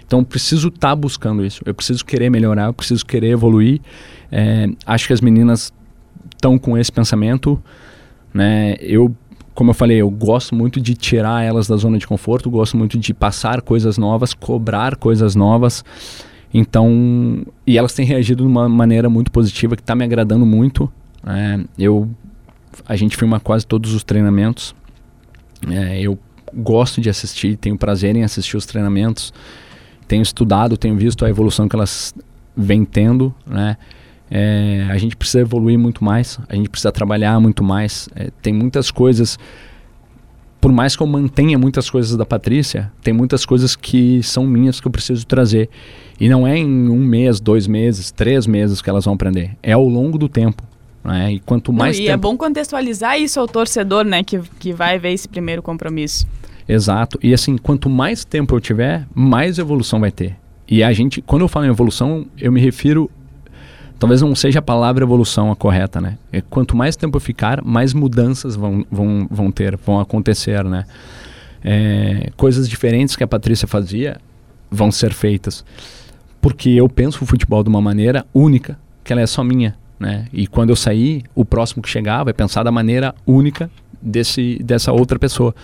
[0.06, 3.80] Então eu preciso estar tá buscando isso, eu preciso querer melhorar, eu preciso querer evoluir.
[4.30, 5.72] É, acho que as meninas
[6.36, 7.62] estão com esse pensamento,
[8.34, 8.76] né?
[8.80, 9.16] Eu
[9.56, 13.00] como eu falei, eu gosto muito de tirar elas da zona de conforto, gosto muito
[13.00, 15.84] de passar coisas novas, cobrar coisas novas.
[16.54, 20.92] Então, e elas têm reagido de uma maneira muito positiva que está me agradando muito.
[21.26, 22.10] É, eu,
[22.86, 24.76] a gente filma quase todos os treinamentos.
[25.70, 26.20] É, eu
[26.54, 29.34] gosto de assistir, tenho prazer em assistir os treinamentos.
[30.06, 32.14] Tenho estudado, tenho visto a evolução que elas
[32.56, 33.78] vêm tendo, né?
[34.30, 38.10] É, a gente precisa evoluir muito mais, a gente precisa trabalhar muito mais.
[38.16, 39.38] É, tem muitas coisas
[40.66, 44.82] por mais que eu mantenha muitas coisas da Patrícia, tem muitas coisas que são minhas
[44.82, 45.70] que eu preciso trazer.
[46.20, 49.52] E não é em um mês, dois meses, três meses que elas vão aprender.
[49.62, 50.64] É ao longo do tempo.
[51.04, 51.34] Né?
[51.34, 52.28] E quanto mais não, e é tempo...
[52.28, 54.24] é bom contextualizar isso ao torcedor, né?
[54.24, 56.26] Que, que vai ver esse primeiro compromisso.
[56.68, 57.20] Exato.
[57.22, 60.36] E assim, quanto mais tempo eu tiver, mais evolução vai ter.
[60.68, 63.08] E a gente, quando eu falo em evolução, eu me refiro
[64.00, 66.18] talvez não seja a palavra evolução a correta, né?
[66.32, 70.86] É, quanto mais tempo ficar, mais mudanças vão, vão, vão ter, vão acontecer, né?
[71.64, 74.18] É, coisas diferentes que a Patrícia fazia
[74.70, 75.66] vão ser feitas.
[76.42, 80.28] Porque eu penso o futebol de uma maneira única, que ela é só minha, né?
[80.32, 83.70] E quando eu sair, o próximo que chegar vai pensar da maneira única
[84.02, 85.56] desse, dessa outra pessoa.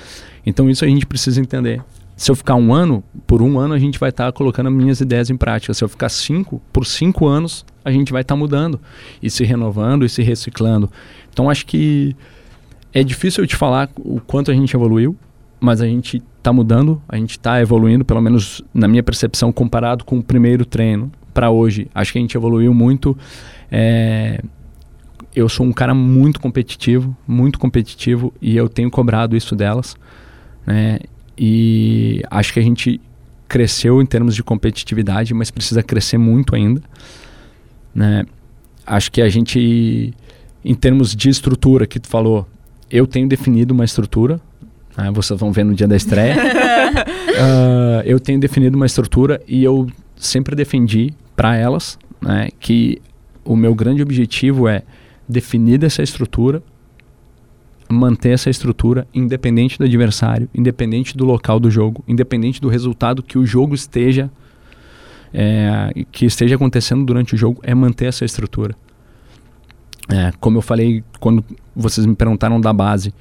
[0.45, 1.81] Então isso a gente precisa entender
[2.15, 5.01] se eu ficar um ano, por um ano a gente vai estar tá colocando minhas
[5.01, 5.73] ideias em prática.
[5.73, 8.79] Se eu ficar cinco, por cinco anos a gente vai estar tá mudando
[9.21, 10.89] e se renovando e se reciclando.
[11.31, 12.15] Então acho que
[12.93, 15.15] é difícil eu te falar o quanto a gente evoluiu,
[15.59, 20.03] mas a gente está mudando, a gente está evoluindo, pelo menos na minha percepção, comparado
[20.03, 21.87] com o primeiro treino para hoje.
[21.93, 23.17] Acho que a gente evoluiu muito.
[23.71, 24.41] É,
[25.35, 29.95] eu sou um cara muito competitivo, muito competitivo e eu tenho cobrado isso delas.
[30.65, 30.99] Né?
[31.43, 33.01] E acho que a gente
[33.47, 36.83] cresceu em termos de competitividade, mas precisa crescer muito ainda.
[37.95, 38.25] Né?
[38.85, 40.13] Acho que a gente,
[40.63, 42.47] em termos de estrutura que tu falou,
[42.91, 44.39] eu tenho definido uma estrutura.
[44.95, 45.09] Né?
[45.15, 46.35] Vocês vão ver no dia da estreia.
[46.35, 53.01] uh, eu tenho definido uma estrutura e eu sempre defendi para elas né, que
[53.43, 54.83] o meu grande objetivo é
[55.27, 56.61] definir essa estrutura
[57.91, 63.37] manter essa estrutura independente do adversário, independente do local do jogo, independente do resultado que
[63.37, 64.29] o jogo esteja
[65.33, 68.75] é, que esteja acontecendo durante o jogo, é manter essa estrutura.
[70.09, 71.43] É, como eu falei quando
[71.75, 73.13] vocês me perguntaram da base,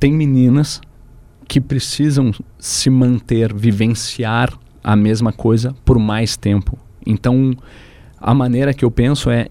[0.00, 0.80] tem meninas
[1.46, 4.52] que precisam se manter, vivenciar
[4.82, 6.76] a mesma coisa por mais tempo.
[7.06, 7.56] Então,
[8.20, 9.46] a maneira que eu penso é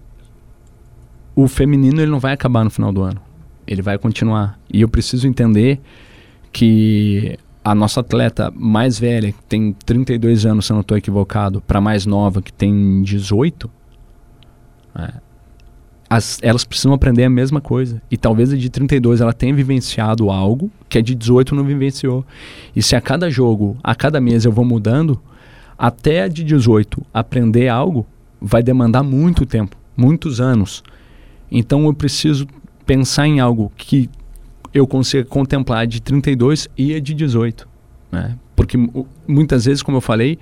[1.34, 3.27] o feminino ele não vai acabar no final do ano
[3.68, 4.58] ele vai continuar.
[4.72, 5.80] E eu preciso entender
[6.50, 11.60] que a nossa atleta mais velha, que tem 32 anos, se eu não estou equivocado,
[11.60, 13.70] para mais nova, que tem 18,
[14.96, 15.12] é,
[16.08, 18.00] as, elas precisam aprender a mesma coisa.
[18.10, 22.24] E talvez a de 32 ela tenha vivenciado algo que a de 18 não vivenciou.
[22.74, 25.20] E se a cada jogo, a cada mês eu vou mudando,
[25.76, 28.06] até a de 18 aprender algo
[28.40, 30.82] vai demandar muito tempo, muitos anos.
[31.50, 32.46] Então eu preciso
[32.88, 34.08] pensar em algo que
[34.72, 37.68] eu consiga contemplar de 32 e a de 18.
[38.10, 38.34] Né?
[38.56, 38.78] Porque
[39.26, 40.38] muitas vezes, como eu falei,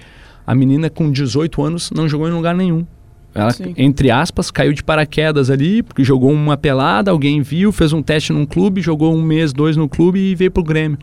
[0.47, 2.87] a menina com 18 anos não jogou em lugar nenhum.
[3.35, 3.75] Ela, Sim.
[3.77, 8.33] entre aspas, caiu de paraquedas ali, porque jogou uma pelada, alguém viu, fez um teste
[8.33, 10.99] num clube, jogou um mês, dois no clube e veio pro Grêmio.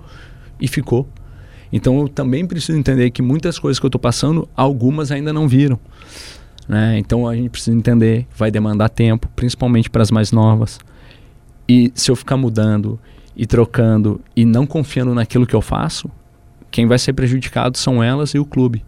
[0.61, 1.09] E ficou.
[1.73, 5.45] Então eu também preciso entender que muitas coisas que eu estou passando, algumas ainda não
[5.45, 5.77] viram.
[6.69, 6.97] Né?
[6.99, 10.79] Então a gente precisa entender, vai demandar tempo, principalmente para as mais novas.
[11.67, 12.99] E se eu ficar mudando
[13.35, 16.09] e trocando e não confiando naquilo que eu faço,
[16.69, 18.83] quem vai ser prejudicado são elas e o clube.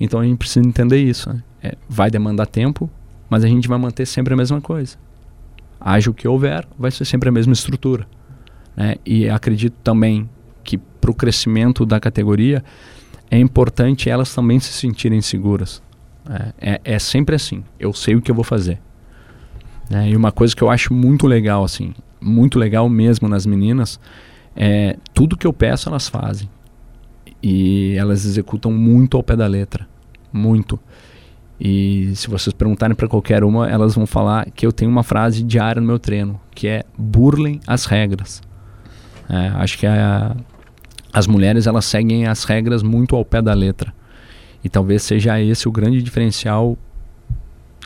[0.00, 1.32] Então a gente precisa entender isso.
[1.32, 1.42] Né?
[1.62, 2.88] É, vai demandar tempo,
[3.28, 4.96] mas a gente vai manter sempre a mesma coisa.
[5.80, 8.06] Haja o que houver, vai ser sempre a mesma estrutura.
[8.76, 8.96] Né?
[9.04, 10.28] E acredito também
[10.64, 12.62] que para o crescimento da categoria
[13.30, 15.82] é importante elas também se sentirem seguras.
[16.28, 17.64] É, é, é sempre assim.
[17.78, 18.80] Eu sei o que eu vou fazer.
[19.90, 20.10] Né?
[20.10, 23.98] E uma coisa que eu acho muito legal, assim, muito legal mesmo nas meninas,
[24.54, 26.48] é tudo que eu peço elas fazem.
[27.42, 29.88] E elas executam muito ao pé da letra.
[30.32, 30.78] Muito.
[31.60, 35.42] E se vocês perguntarem para qualquer uma, elas vão falar que eu tenho uma frase
[35.42, 38.42] diária no meu treino, que é burlem as regras.
[39.28, 40.36] É, acho que a,
[41.12, 43.92] as mulheres elas seguem as regras muito ao pé da letra.
[44.62, 46.76] E talvez seja esse o grande diferencial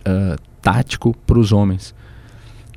[0.07, 1.95] uh, tático para os homens.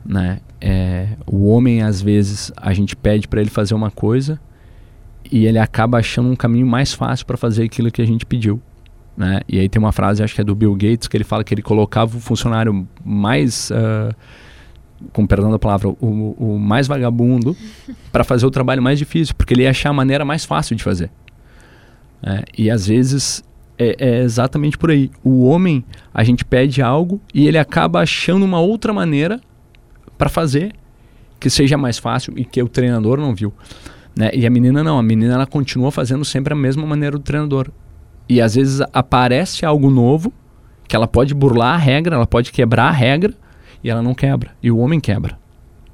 [0.06, 0.40] Né?
[0.62, 4.40] É, o homem, às vezes, a gente pede para ele fazer uma coisa
[5.32, 8.62] e ele acaba achando um caminho mais fácil para fazer aquilo que a gente pediu.
[9.18, 9.42] Né?
[9.48, 11.54] E aí tem uma frase, acho que é do Bill Gates, que ele fala que
[11.54, 14.14] ele colocava o funcionário mais, uh,
[15.14, 17.56] com perdão da palavra, o, o mais vagabundo
[18.12, 20.84] para fazer o trabalho mais difícil, porque ele ia achar a maneira mais fácil de
[20.84, 21.10] fazer.
[22.22, 23.44] É, e às vezes
[23.78, 25.12] é, é, exatamente por aí.
[25.24, 25.84] O homem,
[26.14, 29.40] a gente pede algo e ele acaba achando uma outra maneira
[30.18, 30.74] para fazer
[31.40, 33.54] que seja mais fácil e que o treinador não viu.
[34.16, 34.32] Né?
[34.34, 37.70] E a menina não, a menina ela continua fazendo sempre a mesma maneira do treinador.
[38.28, 40.34] E às vezes aparece algo novo
[40.88, 43.34] que ela pode burlar a regra, ela pode quebrar a regra
[43.84, 44.52] e ela não quebra.
[44.64, 45.38] E o homem quebra.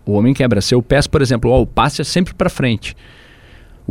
[0.06, 0.62] O homem quebra.
[0.62, 2.96] Se eu peço, por exemplo, o passe é sempre para frente.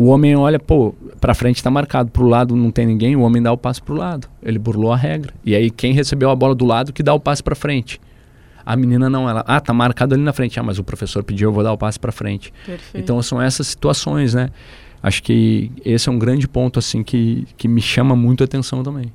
[0.01, 3.21] O homem olha, pô, para frente está marcado, para o lado não tem ninguém, o
[3.21, 4.27] homem dá o passe para o lado.
[4.43, 5.35] Ele burlou a regra.
[5.45, 8.01] E aí quem recebeu a bola do lado que dá o passe para frente.
[8.65, 10.59] A menina não, ela, ah, tá marcado ali na frente.
[10.59, 12.51] Ah, mas o professor pediu, eu vou dar o passe para frente.
[12.65, 12.97] Perfeito.
[12.97, 14.49] Então são essas situações, né?
[15.03, 18.83] Acho que esse é um grande ponto assim que, que me chama muito a atenção
[18.83, 19.13] também.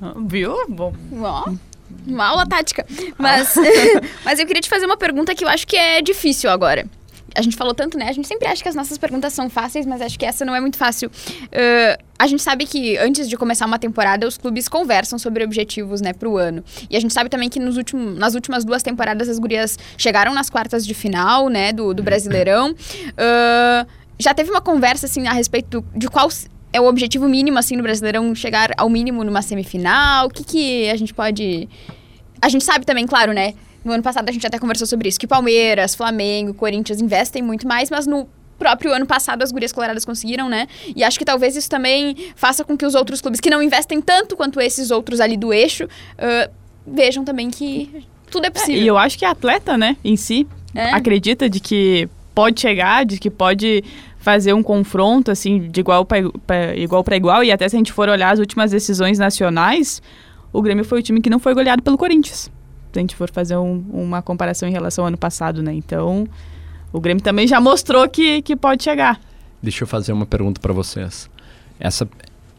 [0.00, 0.54] Ah, viu?
[0.68, 0.94] Bom.
[1.14, 1.52] Ó,
[2.06, 2.86] uma aula tática.
[3.18, 3.56] Mas,
[4.24, 6.86] mas eu queria te fazer uma pergunta que eu acho que é difícil agora
[7.34, 8.08] a gente falou tanto, né?
[8.08, 10.54] A gente sempre acha que as nossas perguntas são fáceis, mas acho que essa não
[10.54, 11.08] é muito fácil.
[11.08, 16.00] Uh, a gente sabe que antes de começar uma temporada, os clubes conversam sobre objetivos,
[16.00, 16.64] né, pro ano.
[16.88, 20.32] E a gente sabe também que nos últimos, nas últimas duas temporadas as gurias chegaram
[20.32, 22.70] nas quartas de final, né, do, do Brasileirão.
[22.72, 23.86] Uh,
[24.18, 26.28] já teve uma conversa, assim, a respeito de qual
[26.72, 30.26] é o objetivo mínimo, assim, no Brasileirão, chegar ao mínimo numa semifinal?
[30.26, 31.68] O que, que a gente pode...
[32.40, 33.54] A gente sabe também, claro, né?
[33.86, 37.68] No ano passado a gente até conversou sobre isso, que Palmeiras, Flamengo, Corinthians investem muito
[37.68, 40.66] mais, mas no próprio ano passado as gurias coloradas conseguiram, né?
[40.96, 44.02] E acho que talvez isso também faça com que os outros clubes que não investem
[44.02, 46.52] tanto quanto esses outros ali do eixo uh,
[46.84, 48.80] vejam também que tudo é possível.
[48.80, 50.90] É, e eu acho que a atleta, né, em si, é.
[50.90, 53.84] acredita de que pode chegar, de que pode
[54.18, 56.18] fazer um confronto assim de igual para
[56.76, 60.02] igual para igual e até se a gente for olhar as últimas decisões nacionais,
[60.52, 62.50] o Grêmio foi o time que não foi goleado pelo Corinthians
[62.98, 65.72] a gente for fazer um, uma comparação em relação ao ano passado, né?
[65.72, 66.26] Então,
[66.92, 69.20] o Grêmio também já mostrou que, que pode chegar.
[69.62, 71.30] Deixa eu fazer uma pergunta para vocês.
[71.78, 72.08] Essa,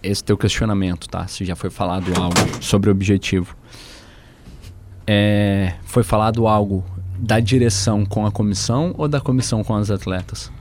[0.01, 1.27] esse teu questionamento, tá?
[1.27, 3.55] Se já foi falado algo sobre o objetivo.
[5.05, 6.83] É, foi falado algo
[7.17, 10.51] da direção com a comissão ou da comissão com as atletas?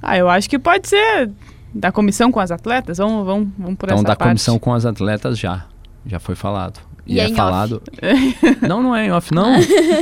[0.00, 1.30] Ah, eu acho que pode ser
[1.74, 2.98] da comissão com as atletas.
[2.98, 4.28] Vamos, vamos, vamos por então, essa da parte.
[4.30, 5.66] comissão com as atletas já.
[6.06, 6.80] Já foi falado.
[7.08, 7.82] E, e é, é falado.
[8.68, 9.54] não, não é em off, não.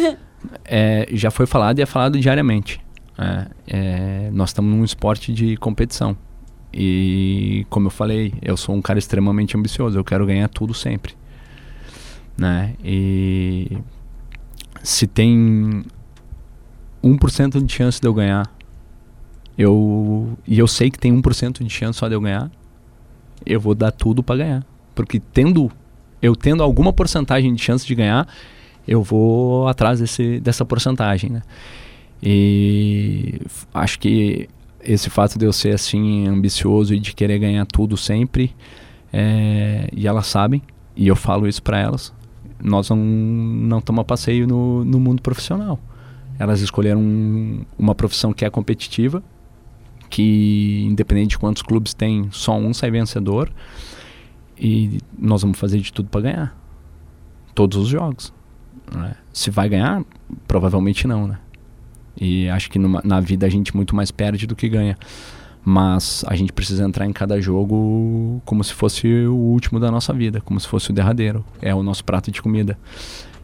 [0.64, 2.80] é, já foi falado e é falado diariamente.
[3.16, 6.16] É, é, nós estamos num esporte de competição.
[6.74, 9.96] E, como eu falei, eu sou um cara extremamente ambicioso.
[9.96, 11.14] Eu quero ganhar tudo sempre.
[12.36, 12.74] Né?
[12.84, 13.78] E
[14.82, 15.84] se tem
[17.02, 18.52] 1% de chance de eu ganhar,
[19.56, 22.50] eu, e eu sei que tem 1% de chance só de eu ganhar,
[23.46, 24.66] eu vou dar tudo para ganhar.
[24.94, 25.70] Porque tendo
[26.26, 28.26] eu tendo alguma porcentagem de chance de ganhar,
[28.86, 31.42] eu vou atrás desse, dessa porcentagem, né?
[32.22, 33.40] E
[33.72, 34.48] acho que
[34.82, 38.54] esse fato de eu ser assim ambicioso e de querer ganhar tudo sempre,
[39.12, 40.62] é, e elas sabem,
[40.96, 42.12] e eu falo isso para elas,
[42.62, 45.78] nós não, não estamos a passeio no, no mundo profissional.
[46.38, 49.22] Elas escolheram um, uma profissão que é competitiva,
[50.08, 53.50] que independente de quantos clubes tem, só um sai vencedor.
[54.58, 56.56] E nós vamos fazer de tudo para ganhar.
[57.54, 58.32] Todos os jogos.
[58.92, 59.14] Né?
[59.32, 60.04] Se vai ganhar,
[60.46, 61.38] provavelmente não, né?
[62.18, 64.96] E acho que numa, na vida a gente muito mais perde do que ganha.
[65.64, 70.12] Mas a gente precisa entrar em cada jogo como se fosse o último da nossa
[70.12, 71.44] vida, como se fosse o derradeiro.
[71.60, 72.78] É o nosso prato de comida.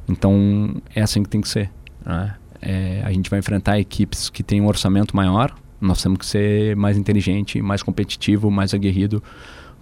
[0.09, 1.71] Então é assim que tem que ser.
[2.07, 2.35] Né?
[2.61, 5.53] É, a gente vai enfrentar equipes que têm um orçamento maior.
[5.81, 9.21] Nós temos que ser mais inteligente, mais competitivo, mais aguerrido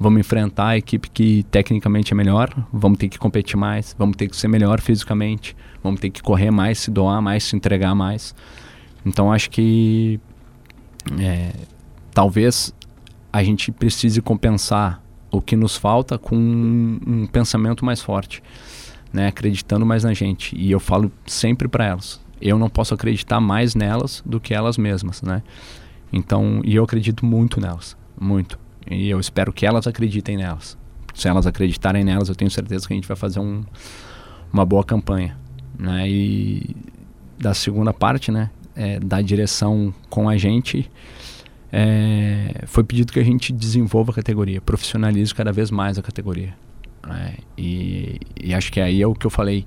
[0.01, 4.29] vamos enfrentar a equipe que tecnicamente é melhor, vamos ter que competir mais, vamos ter
[4.29, 5.55] que ser melhor fisicamente,
[5.85, 8.35] vamos ter que correr mais, se doar mais, se entregar mais.
[9.05, 10.19] Então acho que
[11.21, 11.53] é,
[12.15, 12.75] talvez
[13.31, 18.43] a gente precise compensar o que nos falta com um, um pensamento mais forte,
[19.13, 19.27] né?
[19.29, 20.57] acreditando mais na gente.
[20.57, 24.79] E eu falo sempre para elas, eu não posso acreditar mais nelas do que elas
[24.79, 25.43] mesmas, né?
[26.11, 28.59] Então, e eu acredito muito nelas, muito.
[28.89, 30.79] E eu espero que elas acreditem nelas.
[31.15, 33.65] se elas acreditarem nelas, eu tenho certeza que a gente vai fazer um,
[34.53, 35.37] uma boa campanha.
[35.79, 36.09] Né?
[36.09, 36.77] E
[37.39, 40.91] da segunda parte, né, é, da direção com a gente,
[41.73, 46.55] é, foi pedido que a gente desenvolva a categoria, profissionalize cada vez mais a categoria.
[47.07, 47.35] Né?
[47.57, 49.67] E, e acho que aí é o que eu falei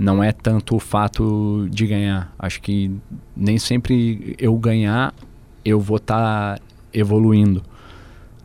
[0.00, 2.34] não é tanto o fato de ganhar.
[2.38, 2.90] Acho que
[3.36, 5.14] nem sempre eu ganhar
[5.62, 7.62] eu vou estar tá evoluindo.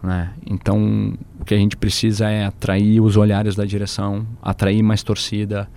[0.05, 0.31] Né?
[0.45, 5.69] Então, o que a gente precisa é atrair os olhares da direção, atrair mais torcida,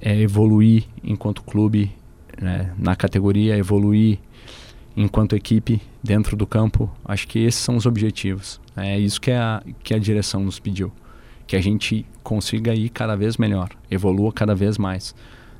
[0.00, 1.92] é evoluir enquanto clube
[2.40, 2.72] né?
[2.78, 4.18] na categoria, evoluir
[4.96, 6.90] enquanto equipe dentro do campo.
[7.04, 8.60] Acho que esses são os objetivos.
[8.76, 10.92] É isso que a, que a direção nos pediu
[11.46, 15.14] que a gente consiga ir cada vez melhor, evolua cada vez mais.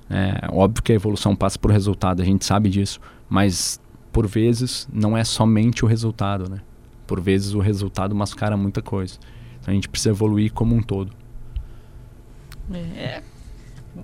[0.09, 3.81] É óbvio que a evolução passa por resultado, a gente sabe disso, mas
[4.13, 6.61] por vezes não é somente o resultado, né?
[7.07, 9.19] Por vezes o resultado mascara muita coisa.
[9.61, 11.13] Então a gente precisa evoluir como um todo.
[12.73, 13.23] É,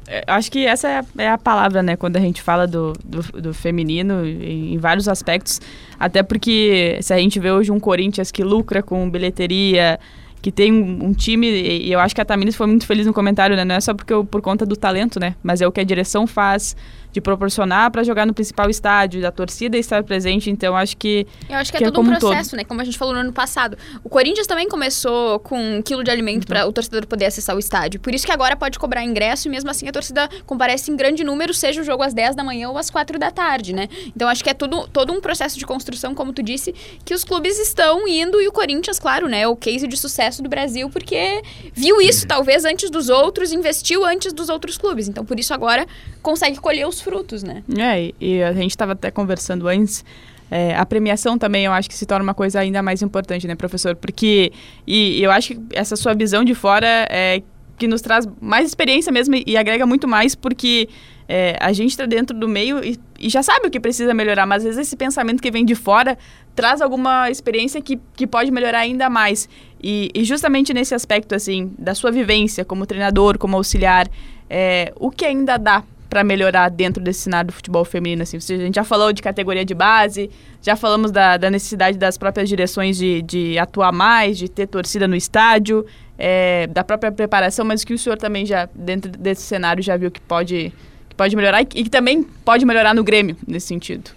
[0.07, 1.97] é, acho que essa é a, é a, palavra, né?
[1.97, 5.61] Quando a gente fala do, do, do feminino em, em, vários aspectos.
[5.99, 9.99] Até porque se a gente vê hoje um Corinthians que lucra com bilheteria,
[10.41, 13.13] que tem um, um, time, e eu acho que a Tamiris foi muito feliz no
[13.13, 13.65] comentário, né?
[13.65, 15.35] Não é só porque eu, por conta do talento, né?
[15.43, 16.77] Mas é o que a direção faz
[17.13, 21.57] de proporcionar para jogar no principal estádio, da torcida estar presente, então acho que Eu
[21.57, 22.65] acho que, é que é, todo um processo, né?
[22.65, 23.77] Como a gente falou no ano passado.
[24.05, 27.59] O Corinthians também começou com um quilo de alimento para o torcedor poder acessar o
[27.59, 28.01] estádio.
[28.01, 31.25] Por isso que agora pode cobrar ingresso e mesmo assim a torcida comparece em grande
[31.25, 33.89] número, seja o jogo às 10 da manhã ou às 4 da tarde, né?
[34.15, 37.25] Então acho que é tudo, todo um processo de construção, como tu disse, que os
[37.25, 40.89] clubes estão indo e o Corinthians, claro, né, é o case de sucesso do Brasil
[40.91, 41.43] porque
[41.73, 45.09] viu isso talvez antes dos outros, investiu antes dos outros clubes.
[45.09, 45.87] Então por isso agora
[46.23, 47.63] consegue colher os frutos, né?
[47.79, 50.05] É, e a gente estava até conversando antes.
[50.51, 53.55] É, a premiação também eu acho que se torna uma coisa ainda mais importante, né,
[53.55, 53.95] professor?
[53.95, 54.53] Porque
[54.87, 57.41] e, eu acho que essa sua visão de fora é
[57.79, 60.89] que nos traz mais experiência mesmo e, e agrega muito mais, porque
[61.29, 64.45] é, a gente está dentro do meio e, e, já sabe o que precisa melhorar,
[64.47, 66.19] mas às vezes esse pensamento que vem de fora
[66.57, 69.49] traz alguma experiência que, que pode melhorar ainda mais.
[69.81, 74.09] E, e justamente nesse aspecto, assim, da sua vivência como treinador, como auxiliar,
[74.49, 78.23] é, o que ainda dá para melhorar dentro desse cenário do futebol feminino?
[78.23, 78.37] Assim?
[78.37, 80.29] A gente já falou de categoria de base,
[80.61, 85.07] já falamos da, da necessidade das próprias direções de, de, atuar mais, de ter torcida
[85.07, 85.87] no estádio,
[86.19, 90.11] é, da própria preparação, mas que o senhor também já, dentro desse cenário, já viu
[90.11, 90.73] que pode,
[91.09, 94.11] que pode melhorar e que, e que também pode melhorar no Grêmio, nesse sentido.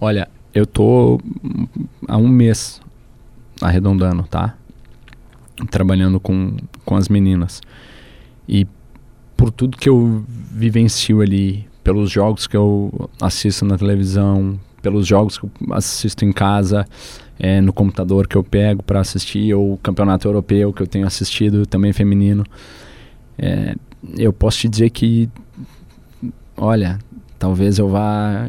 [0.00, 1.20] Olha, eu tô
[2.06, 2.80] há um mês
[3.60, 4.54] arredondando, tá?
[5.70, 7.60] Trabalhando com, com as meninas.
[8.48, 8.66] E
[9.36, 15.38] por tudo que eu vivencio ali, pelos jogos que eu assisto na televisão, pelos jogos
[15.38, 16.86] que eu assisto em casa,
[17.38, 21.06] é, no computador que eu pego para assistir, ou o campeonato europeu que eu tenho
[21.06, 22.44] assistido também feminino,
[23.38, 23.74] é,
[24.16, 25.28] eu posso te dizer que,
[26.56, 26.98] olha,
[27.38, 28.48] talvez eu vá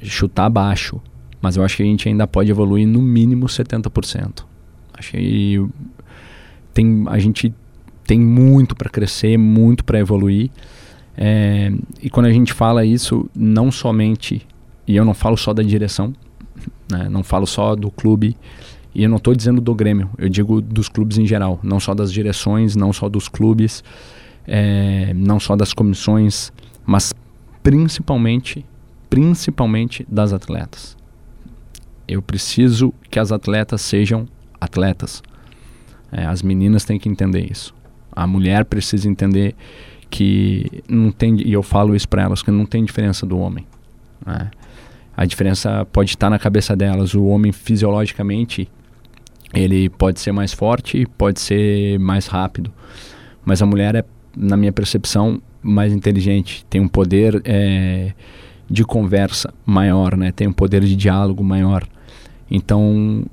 [0.00, 1.00] chutar baixo,
[1.40, 4.44] mas eu acho que a gente ainda pode evoluir no mínimo 70%.
[4.92, 5.66] Acho que
[6.74, 7.52] tem, a gente
[8.10, 10.50] tem muito para crescer, muito para evoluir.
[11.16, 14.44] É, e quando a gente fala isso, não somente,
[14.84, 16.12] e eu não falo só da direção,
[16.90, 18.36] né, não falo só do clube,
[18.92, 21.94] e eu não estou dizendo do Grêmio, eu digo dos clubes em geral, não só
[21.94, 23.84] das direções, não só dos clubes,
[24.44, 26.52] é, não só das comissões,
[26.84, 27.14] mas
[27.62, 28.66] principalmente,
[29.08, 30.96] principalmente das atletas.
[32.08, 34.26] Eu preciso que as atletas sejam
[34.60, 35.22] atletas.
[36.10, 37.72] É, as meninas têm que entender isso.
[38.20, 39.54] A mulher precisa entender
[40.10, 43.64] que não tem, e eu falo isso para elas, que não tem diferença do homem.
[44.26, 44.50] Né?
[45.16, 47.14] A diferença pode estar na cabeça delas.
[47.14, 48.68] O homem, fisiologicamente,
[49.54, 52.70] ele pode ser mais forte, pode ser mais rápido.
[53.42, 54.04] Mas a mulher é,
[54.36, 58.12] na minha percepção, mais inteligente, tem um poder é,
[58.68, 60.30] de conversa maior, né?
[60.30, 61.88] tem um poder de diálogo maior.
[62.50, 63.24] Então,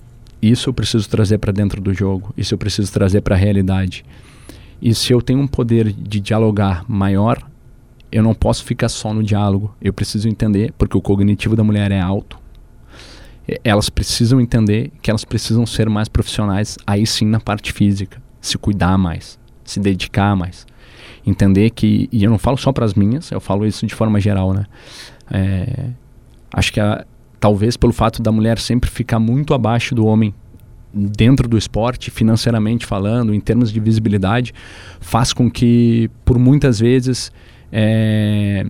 [0.42, 4.06] isso eu preciso trazer para dentro do jogo, isso eu preciso trazer para a realidade.
[4.82, 7.42] E se eu tenho um poder de dialogar maior,
[8.12, 9.76] eu não posso ficar só no diálogo.
[9.82, 12.40] Eu preciso entender, porque o cognitivo da mulher é alto.
[13.64, 18.58] Elas precisam entender que elas precisam ser mais profissionais, aí sim na parte física, se
[18.58, 20.66] cuidar mais, se dedicar mais.
[21.26, 24.20] Entender que, e eu não falo só para as minhas, eu falo isso de forma
[24.20, 24.66] geral, né?
[25.32, 25.90] É,
[26.54, 27.06] acho que a,
[27.40, 30.34] talvez pelo fato da mulher sempre ficar muito abaixo do homem
[30.98, 34.54] dentro do esporte, financeiramente falando, em termos de visibilidade,
[35.00, 37.32] faz com que, por muitas vezes,
[37.72, 38.66] é,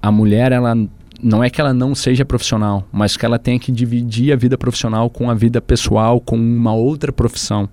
[0.00, 0.76] a mulher, ela
[1.22, 4.58] não é que ela não seja profissional, mas que ela tenha que dividir a vida
[4.58, 7.68] profissional com a vida pessoal, com uma outra profissão.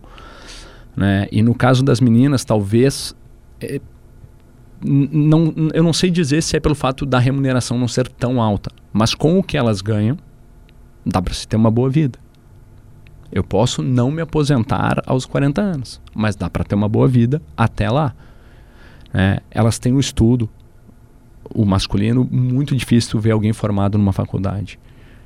[0.95, 1.27] Né?
[1.31, 3.15] E no caso das meninas, talvez.
[3.59, 3.81] É,
[4.81, 8.71] não, eu não sei dizer se é pelo fato da remuneração não ser tão alta,
[8.93, 10.17] mas com o que elas ganham,
[11.05, 12.17] dá para se ter uma boa vida.
[13.31, 17.41] Eu posso não me aposentar aos 40 anos, mas dá para ter uma boa vida
[17.55, 18.13] até lá.
[19.13, 20.49] É, elas têm um estudo,
[21.53, 24.79] o masculino, muito difícil ver alguém formado numa faculdade.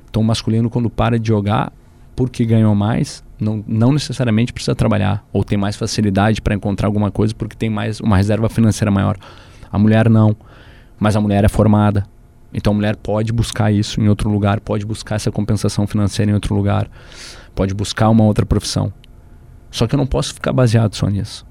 [0.08, 1.72] Então, o masculino, quando para de jogar,
[2.14, 7.10] porque ganhou mais, não, não necessariamente precisa trabalhar ou tem mais facilidade para encontrar alguma
[7.10, 9.16] coisa porque tem mais uma reserva financeira maior.
[9.70, 10.36] A mulher não,
[10.98, 12.06] mas a mulher é formada.
[12.52, 16.34] Então a mulher pode buscar isso em outro lugar, pode buscar essa compensação financeira em
[16.34, 16.88] outro lugar,
[17.54, 18.92] pode buscar uma outra profissão.
[19.70, 21.46] Só que eu não posso ficar baseado só nisso.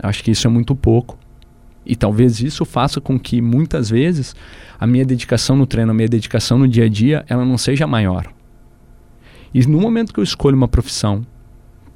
[0.00, 1.18] Eu acho que isso é muito pouco.
[1.84, 4.34] E talvez isso faça com que muitas vezes
[4.78, 7.86] a minha dedicação no treino, a minha dedicação no dia a dia, ela não seja
[7.86, 8.32] maior.
[9.52, 11.26] E no momento que eu escolho uma profissão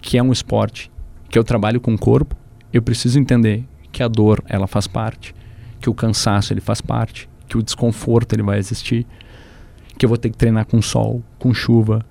[0.00, 0.90] que é um esporte,
[1.28, 2.34] que eu trabalho com o corpo,
[2.72, 5.34] eu preciso entender que a dor ela faz parte,
[5.80, 9.06] que o cansaço ele faz parte, que o desconforto ele vai existir,
[9.98, 12.04] que eu vou ter que treinar com sol, com chuva,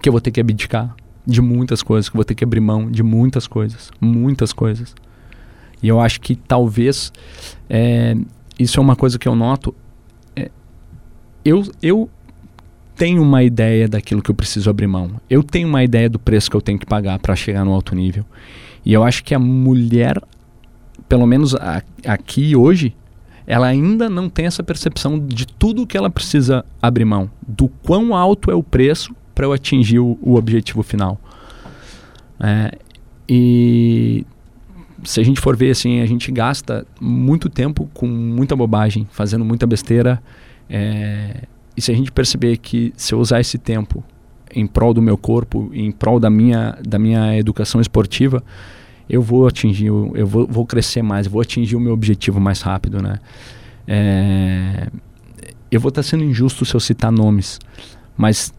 [0.00, 0.94] que eu vou ter que abdicar
[1.26, 4.94] de muitas coisas, que eu vou ter que abrir mão de muitas coisas, muitas coisas.
[5.82, 7.12] E eu acho que talvez
[7.68, 8.16] é,
[8.58, 9.74] isso é uma coisa que eu noto.
[10.34, 10.50] É,
[11.44, 12.08] eu, eu
[12.96, 15.12] tenho uma ideia daquilo que eu preciso abrir mão.
[15.28, 17.94] Eu tenho uma ideia do preço que eu tenho que pagar para chegar no alto
[17.94, 18.24] nível.
[18.84, 20.20] E eu acho que a mulher,
[21.08, 22.94] pelo menos a, aqui hoje,
[23.46, 28.14] ela ainda não tem essa percepção de tudo que ela precisa abrir mão, do quão
[28.14, 31.18] alto é o preço para eu atingir o, o objetivo final.
[32.38, 32.76] É,
[33.26, 34.26] e
[35.02, 39.42] se a gente for ver assim, a gente gasta muito tempo com muita bobagem, fazendo
[39.42, 40.22] muita besteira.
[40.68, 44.04] É, e se a gente perceber que se eu usar esse tempo
[44.54, 48.44] em prol do meu corpo, em prol da minha, da minha educação esportiva,
[49.08, 53.00] eu vou atingir, eu vou, vou crescer mais, vou atingir o meu objetivo mais rápido,
[53.00, 53.18] né?
[53.88, 54.88] É,
[55.70, 57.58] eu vou estar sendo injusto se eu citar nomes,
[58.18, 58.52] mas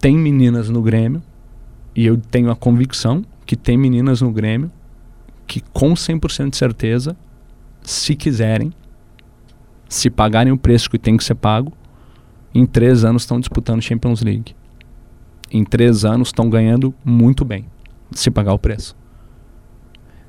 [0.00, 1.22] tem meninas no Grêmio
[1.94, 4.70] e eu tenho a convicção que tem meninas no Grêmio
[5.46, 7.16] que com 100% de certeza,
[7.82, 8.72] se quiserem,
[9.88, 11.72] se pagarem o preço que tem que ser pago,
[12.54, 14.54] em três anos estão disputando Champions League.
[15.50, 17.64] Em três anos estão ganhando muito bem,
[18.12, 18.94] se pagar o preço.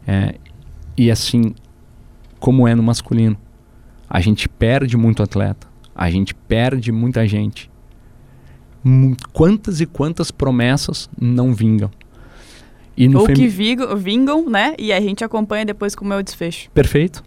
[0.08, 0.36] É,
[0.98, 1.54] e assim,
[2.40, 3.38] como é no masculino,
[4.10, 7.69] a gente perde muito atleta, a gente perde muita gente.
[9.34, 11.92] Quantas e quantas promessas não vingam?
[12.96, 14.76] E Ou que vingam, vingam, né?
[14.78, 16.70] E a gente acompanha depois como é o desfecho.
[16.72, 17.24] Perfeito.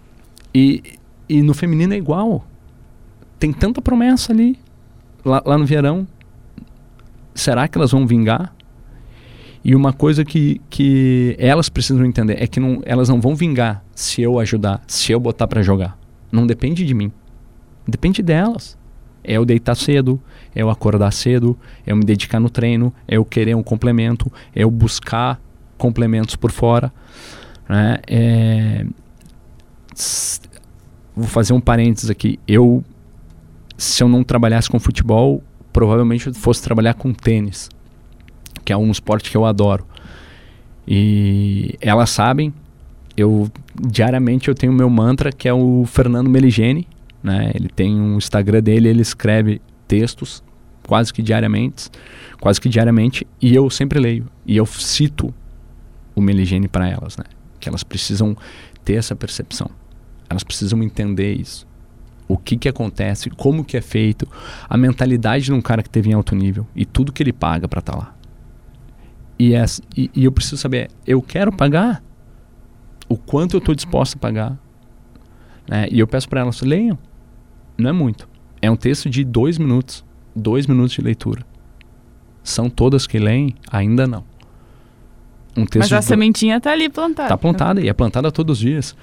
[0.55, 0.83] E,
[1.29, 2.47] e no feminino é igual.
[3.39, 4.59] Tem tanta promessa ali
[5.25, 6.07] lá, lá no verão,
[7.35, 8.55] será que elas vão vingar?
[9.65, 13.85] E uma coisa que, que elas precisam entender é que não, elas não vão vingar
[13.95, 15.97] se eu ajudar, se eu botar para jogar.
[16.33, 17.13] Não depende de mim.
[17.87, 18.77] Depende delas.
[19.25, 20.21] É eu deitar cedo,
[20.55, 21.57] é eu acordar cedo,
[21.87, 25.41] é eu me dedicar no treino, é eu querer um complemento, é eu buscar
[25.79, 26.93] complementos por fora.
[27.69, 27.99] Né?
[28.07, 28.87] É...
[31.15, 32.39] Vou fazer um parênteses aqui.
[32.49, 32.85] Eu
[33.83, 35.43] se eu não trabalhasse com futebol,
[35.73, 37.69] provavelmente eu fosse trabalhar com tênis,
[38.65, 39.85] que é um esporte que eu adoro.
[40.87, 42.55] E elas sabem,
[43.17, 46.87] eu diariamente eu tenho o meu mantra que é o Fernando Meligeni,
[47.23, 47.53] né?
[47.55, 50.43] Ele tem um Instagram dele, ele escreve textos
[50.87, 51.89] quase que diariamente,
[52.41, 55.33] quase que diariamente, e eu sempre leio e eu cito
[56.15, 57.25] o Meligeni para elas, né?
[57.61, 58.37] Que elas precisam
[58.85, 59.71] ter essa percepção.
[60.29, 61.67] Elas precisam entender isso
[62.33, 64.27] o que, que acontece, como que é feito,
[64.69, 67.69] a mentalidade de um cara que teve em alto nível e tudo que ele paga
[67.69, 68.17] para estar tá lá.
[69.39, 69.65] E, é,
[69.95, 72.03] e, e, eu preciso saber, eu quero pagar?
[73.09, 74.59] O quanto eu estou disposto a pagar?
[75.69, 75.89] Né?
[75.91, 76.99] E eu peço para elas, leiam.
[77.83, 78.29] Não é muito.
[78.61, 80.05] É um texto de dois minutos.
[80.35, 81.45] Dois minutos de leitura.
[82.43, 83.55] São todas que leem?
[83.71, 84.25] Ainda não.
[85.57, 87.29] Um texto Mas a sementinha está ali plantada.
[87.29, 88.97] Está plantada e é plantada todos os dias.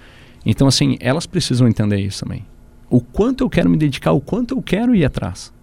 [0.45, 2.43] Então, assim, elas precisam entender isso também
[2.89, 5.53] o quanto eu quero me dedicar, o quanto eu quero ir atrás.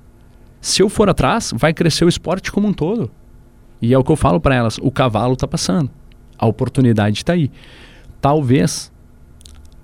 [0.61, 3.11] Se eu for atrás, vai crescer o esporte como um todo.
[3.83, 5.91] E é o que eu falo para elas: o cavalo está passando,
[6.39, 7.51] a oportunidade está aí.
[8.21, 8.93] Talvez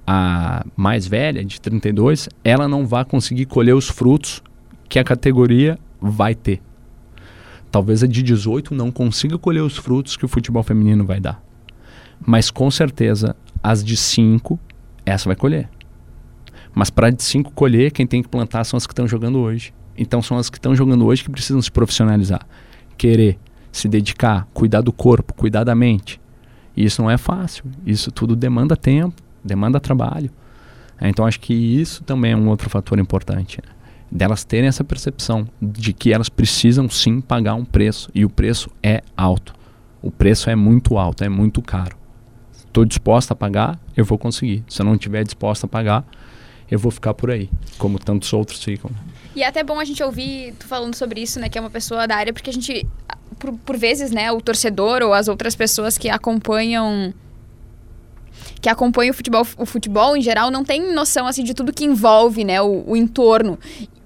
[0.07, 4.42] a mais velha, de 32, ela não vá conseguir colher os frutos
[4.88, 6.61] que a categoria vai ter.
[7.70, 11.42] Talvez a de 18 não consiga colher os frutos que o futebol feminino vai dar.
[12.24, 14.59] Mas com certeza, as de 5,
[15.07, 15.68] essa vai colher.
[16.74, 19.74] Mas para de cinco colher, quem tem que plantar são as que estão jogando hoje.
[19.96, 22.46] Então são as que estão jogando hoje que precisam se profissionalizar.
[22.96, 23.38] Querer,
[23.70, 26.20] se dedicar, cuidar do corpo, cuidar da mente.
[26.76, 27.64] E isso não é fácil.
[27.86, 30.30] Isso tudo demanda tempo, demanda trabalho.
[31.01, 33.59] É, então acho que isso também é um outro fator importante.
[33.59, 33.72] Né?
[34.11, 38.11] Delas terem essa percepção de que elas precisam sim pagar um preço.
[38.14, 39.55] E o preço é alto.
[40.01, 41.97] O preço é muito alto, é muito caro.
[42.55, 44.64] Estou disposta a pagar, eu vou conseguir.
[44.68, 46.05] Se eu não estiver disposta a pagar,
[46.70, 48.90] eu vou ficar por aí, como tantos outros ficam.
[49.36, 51.68] E é até bom a gente ouvir tu falando sobre isso, né, que é uma
[51.68, 52.86] pessoa da área, porque a gente,
[53.38, 57.12] por, por vezes, né, o torcedor ou as outras pessoas que acompanham
[58.62, 61.84] que acompanham o futebol, o futebol em geral não tem noção assim de tudo que
[61.84, 63.58] envolve, né, o, o entorno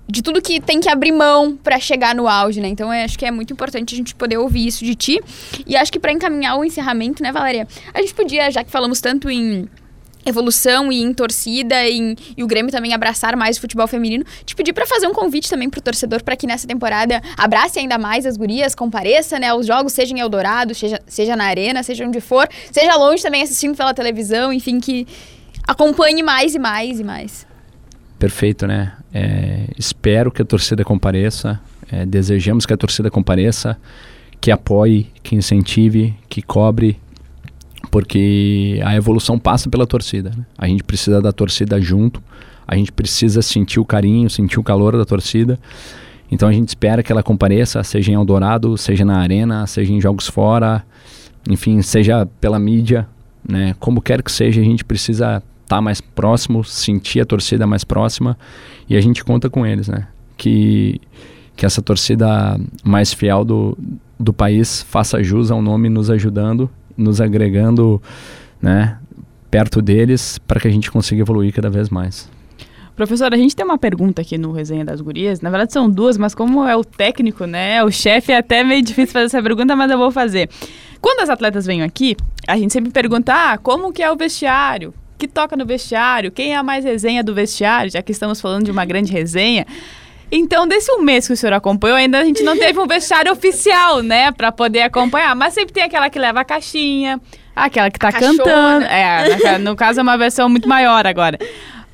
[0.09, 2.69] de tudo que tem que abrir mão para chegar no auge, né?
[2.69, 5.21] Então, eu acho que é muito importante a gente poder ouvir isso de ti.
[5.67, 7.67] E acho que para encaminhar o encerramento, né, Valéria?
[7.93, 9.69] A gente podia, já que falamos tanto em
[10.29, 14.55] evolução e em torcida e, e, o Grêmio também abraçar mais o futebol feminino, te
[14.55, 18.27] pedir para fazer um convite também pro torcedor para que nessa temporada abrace ainda mais
[18.27, 22.21] as gurias, compareça, né, aos jogos, seja em Eldorado, seja, seja na arena, seja onde
[22.21, 25.07] for, seja longe também assistindo pela televisão, enfim, que
[25.67, 27.47] acompanhe mais e mais e mais.
[28.19, 28.93] Perfeito, né?
[29.13, 31.61] É, espero que a torcida compareça,
[31.91, 33.79] é, desejamos que a torcida compareça,
[34.41, 36.99] que apoie, que incentive, que cobre,
[37.97, 40.29] porque a evolução passa pela torcida.
[40.29, 40.45] Né?
[40.59, 42.23] A gente precisa da torcida junto,
[42.69, 45.59] a gente precisa sentir o carinho, sentir o calor da torcida.
[46.31, 49.99] Então a gente espera que ela compareça, seja em Eldorado, seja na arena, seja em
[49.99, 50.85] jogos fora,
[51.49, 53.09] enfim, seja pela mídia,
[53.49, 53.75] né?
[53.81, 57.83] Como quer que seja, a gente precisa estar tá mais próximo, sentir a torcida mais
[57.83, 58.37] próxima
[58.91, 60.07] e a gente conta com eles, né?
[60.37, 61.01] Que
[61.57, 63.79] que essa torcida mais fiel do,
[64.21, 68.01] do país faça jus ao nome nos ajudando nos agregando,
[68.61, 68.99] né,
[69.51, 72.29] perto deles para que a gente consiga evoluir cada vez mais.
[72.97, 75.43] Professor, a gente tem uma pergunta aqui no Resenha das Gurias.
[75.43, 78.83] Na verdade são duas, mas como é o técnico, né, o chefe, é até meio
[78.83, 80.49] difícil fazer essa pergunta, mas eu vou fazer.
[81.01, 82.17] Quando as atletas vêm aqui,
[82.49, 84.95] a gente sempre pergunta, ah, como que é o vestiário?
[85.19, 86.31] Que toca no vestiário?
[86.31, 87.91] Quem é a mais resenha do vestiário?
[87.91, 89.67] Já que estamos falando de uma grande resenha.
[90.31, 93.31] Então, desse um mês que o senhor acompanhou, ainda a gente não teve um vestiário
[93.33, 95.35] oficial, né, para poder acompanhar.
[95.37, 97.21] Mas sempre tem aquela que leva a caixinha,
[97.55, 98.85] aquela que tá cantando.
[98.87, 101.39] É, no caso é uma versão muito maior agora.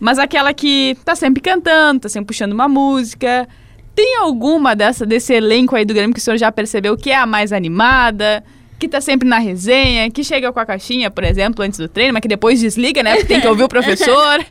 [0.00, 3.46] Mas aquela que tá sempre cantando, tá sempre puxando uma música.
[3.94, 7.16] Tem alguma dessa, desse elenco aí do Grêmio que o senhor já percebeu que é
[7.16, 8.42] a mais animada?
[8.78, 12.14] Que tá sempre na resenha, que chega com a caixinha, por exemplo, antes do treino,
[12.14, 13.12] mas que depois desliga, né?
[13.12, 14.44] Porque tem que ouvir o professor.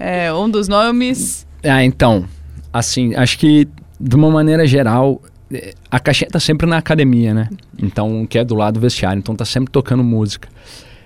[0.00, 1.44] É, um dos nomes.
[1.64, 2.24] Ah, então
[2.72, 3.68] assim, acho que
[4.00, 5.20] de uma maneira geral,
[5.52, 7.48] eh, a caixinha tá sempre na academia, né?
[7.82, 10.48] Então, que é do lado do vestiário, então tá sempre tocando música.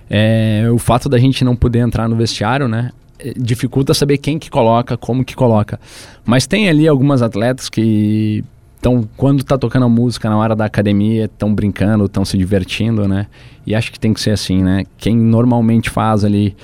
[0.09, 2.91] É, o fato da gente não poder entrar no vestiário, né?
[3.19, 5.79] Eh, dificulta saber quem que coloca, como que coloca.
[6.25, 8.43] Mas tem ali algumas atletas que
[8.75, 13.07] estão, quando tá tocando a música na hora da academia, estão brincando, estão se divertindo,
[13.07, 13.27] né?
[13.65, 14.83] E acho que tem que ser assim, né?
[14.97, 16.55] Quem normalmente faz ali,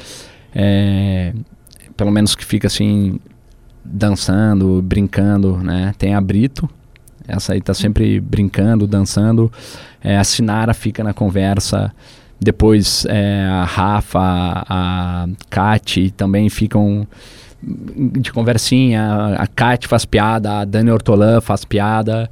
[0.54, 1.34] é,
[1.96, 3.20] pelo menos que fica assim,
[3.84, 5.94] dançando, brincando, né?
[5.98, 6.70] Tem a Brito,
[7.30, 9.52] essa aí tá sempre brincando, dançando.
[10.04, 11.94] É, a Sinara fica na conversa.
[12.42, 17.08] Depois é, a Rafa, a Kati também ficam
[17.62, 19.36] de conversinha.
[19.38, 22.30] A Kati faz piada, a Dani Ortolan faz piada.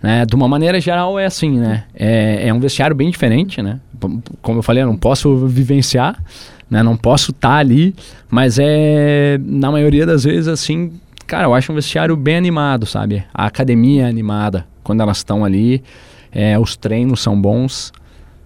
[0.00, 0.24] Né?
[0.24, 1.84] De uma maneira geral é assim, né?
[1.92, 3.80] É, é um vestiário bem diferente, né?
[4.40, 6.22] Como eu falei, eu não posso vivenciar,
[6.70, 6.82] né?
[6.82, 7.94] Não posso estar tá ali,
[8.30, 10.92] mas é na maioria das vezes assim,
[11.26, 13.24] cara, eu acho um vestiário bem animado, sabe?
[13.32, 15.82] A academia é animada quando elas estão ali,
[16.32, 17.92] é, os treinos são bons,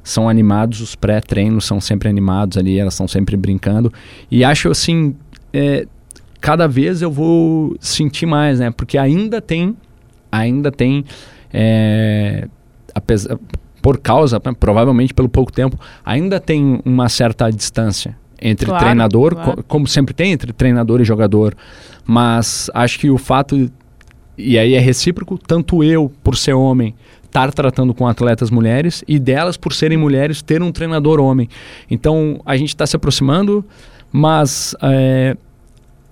[0.02, 3.92] são animados, os pré-treinos são sempre animados ali, elas estão sempre brincando
[4.30, 5.14] e acho assim,
[5.52, 5.86] é,
[6.40, 8.70] cada vez eu vou sentir mais, né?
[8.70, 9.76] Porque ainda tem,
[10.30, 11.04] ainda tem
[11.52, 12.48] é,
[12.94, 13.38] apesar,
[13.82, 19.56] por causa, provavelmente pelo pouco tempo, ainda tem uma certa distância entre claro, treinador, claro.
[19.56, 21.54] Co como sempre tem entre treinador e jogador.
[22.04, 23.70] Mas acho que o fato,
[24.38, 29.18] e aí é recíproco, tanto eu, por ser homem, estar tratando com atletas mulheres e
[29.18, 31.48] delas, por serem mulheres, ter um treinador homem.
[31.90, 33.64] Então a gente está se aproximando,
[34.12, 35.36] mas é,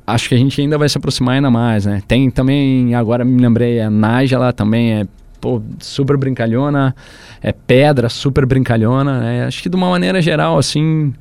[0.07, 2.03] acho que a gente ainda vai se aproximar ainda mais, né?
[2.09, 5.07] Tem também, agora me lembrei, a Nájala também é
[5.41, 6.95] pô, super brincalhona,
[7.43, 9.45] é pedra, super brincalhona, né?
[9.47, 11.13] Acho que de uma maneira geral, assim,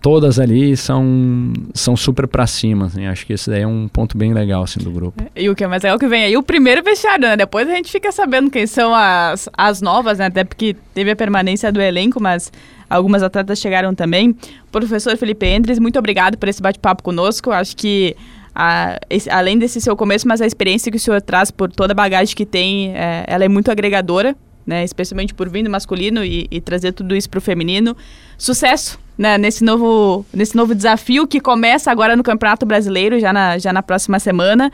[0.00, 3.06] todas ali são, são super pra cima, assim.
[3.06, 5.22] Acho que esse daí é um ponto bem legal, assim, do grupo.
[5.34, 7.36] E o que é mais legal que vem aí, o primeiro vestiário, né?
[7.36, 10.26] Depois a gente fica sabendo quem são as, as novas, né?
[10.26, 12.52] Até porque teve a permanência do elenco, mas
[12.88, 14.34] algumas atletas chegaram também.
[14.72, 17.50] Professor Felipe Endres, muito obrigado por esse bate-papo conosco.
[17.50, 18.16] Acho que
[18.54, 21.92] a, esse, além desse seu começo, mas a experiência que o senhor traz por toda
[21.92, 24.36] a bagagem que tem, é, ela é muito agregadora
[24.68, 24.84] né?
[24.84, 27.96] Especialmente por vir do masculino e, e trazer tudo isso para o feminino.
[28.36, 33.56] Sucesso né, nesse, novo, nesse novo desafio que começa agora no Campeonato Brasileiro, já na,
[33.56, 34.70] já na próxima semana.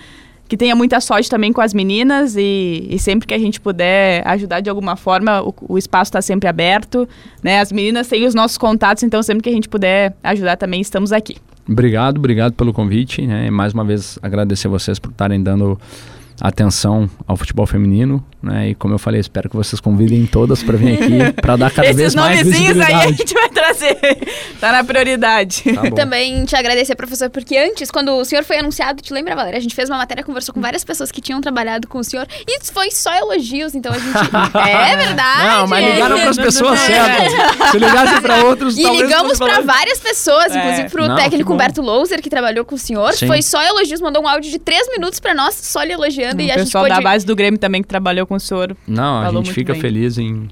[0.47, 4.27] Que tenha muita sorte também com as meninas e, e sempre que a gente puder
[4.27, 7.09] ajudar de alguma forma, o, o espaço está sempre aberto.
[7.43, 7.61] Né?
[7.61, 11.12] As meninas têm os nossos contatos, então sempre que a gente puder ajudar também, estamos
[11.12, 11.37] aqui.
[11.68, 13.26] Obrigado, obrigado pelo convite.
[13.26, 13.50] Né?
[13.50, 15.78] Mais uma vez agradecer vocês por estarem dando
[16.41, 18.70] atenção ao futebol feminino, né?
[18.70, 21.87] E como eu falei, espero que vocês convidem todas para vir aqui para dar cada
[21.89, 22.93] Esses vez mais visibilidade.
[22.93, 23.99] aí a gente vai trazer.
[24.61, 25.62] tá na prioridade.
[25.74, 29.59] Tá Também te agradecer, professor, porque antes, quando o senhor foi anunciado, te lembra, Valéria?
[29.59, 32.26] A gente fez uma matéria, conversou com várias pessoas que tinham trabalhado com o senhor
[32.47, 34.14] e foi só elogios, então a gente...
[34.68, 35.47] é verdade!
[35.47, 37.70] Não, mas ligaram para as pessoas certas.
[37.70, 40.59] Se ligassem para outros, E ligamos para várias pessoas, É.
[40.59, 41.53] inclusive pro Não, que técnico.
[41.53, 43.12] Humberto Louser, que trabalhou com o senhor.
[43.14, 43.26] Sim.
[43.26, 46.49] Foi só elogios, mandou um áudio de três minutos para nós, só lhe elogiando e
[46.49, 46.95] o a gente pessoal pôde...
[46.95, 48.77] da base do Grêmio também que trabalhou com o senhor.
[48.87, 49.81] Não, a gente fica bem.
[49.83, 50.49] feliz em,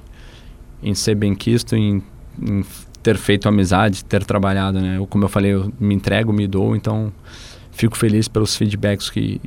[0.83, 2.03] em ser bem quisto, em,
[2.41, 2.64] em
[3.03, 4.97] ter feito amizade, ter trabalhado, né?
[4.99, 7.12] Eu, como eu falei, eu me entrego, me dou, então
[7.73, 9.41] fico feliz pelos feedbacks que,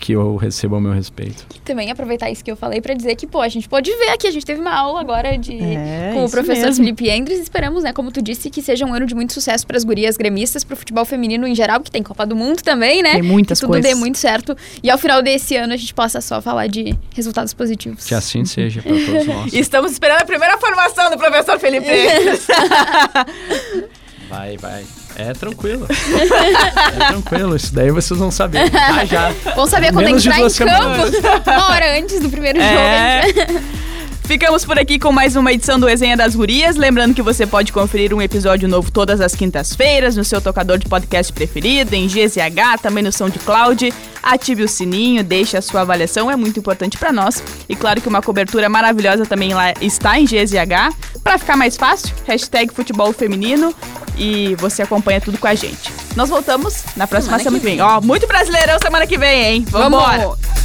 [0.00, 1.44] que eu recebo ao meu respeito.
[1.64, 4.26] Também aproveitar isso que eu falei para dizer que, pô, a gente pode ver aqui,
[4.26, 6.84] a gente teve uma aula agora de É, com o professor mesmo.
[6.84, 7.38] Felipe Endres.
[7.38, 10.16] Esperamos, né, como tu disse, que seja um ano de muito sucesso para as gurias
[10.16, 13.12] gremistas, para o futebol feminino em geral, que tem Copa do Mundo também, né?
[13.12, 13.90] Tem muitas que tudo coisas.
[13.90, 14.56] dê muito certo.
[14.82, 18.06] E ao final desse ano a gente possa só falar de resultados positivos.
[18.06, 19.52] Que assim seja para todos nós.
[19.52, 21.86] Estamos esperando a primeira formação do professor Felipe.
[24.30, 24.84] Vai, vai.
[25.28, 25.86] É tranquilo.
[25.90, 27.56] é tranquilo.
[27.56, 28.70] Isso daí vocês vão saber.
[28.70, 29.32] Já, já.
[29.54, 31.10] Vamos saber quando Menos entrar em semanas.
[31.20, 33.22] campo, uma hora antes do primeiro É.
[33.22, 33.60] jogo.
[34.30, 36.76] Ficamos por aqui com mais uma edição do Resenha das Gurias.
[36.76, 40.86] Lembrando que você pode conferir um episódio novo todas as quintas-feiras no seu tocador de
[40.88, 43.92] podcast preferido, em GZH, também no SoundCloud.
[44.22, 47.42] Ative o sininho, deixe a sua avaliação, é muito importante para nós.
[47.68, 50.94] E claro que uma cobertura maravilhosa também lá está em GZH.
[51.24, 53.74] Para ficar mais fácil, hashtag futebol feminino
[54.16, 55.92] e você acompanha tudo com a gente.
[56.14, 57.80] Nós voltamos na próxima Semana semana, que vem.
[57.80, 59.66] Ó, muito brasileirão semana que vem, hein?
[59.68, 60.18] Vambora!
[60.18, 60.59] Vamos!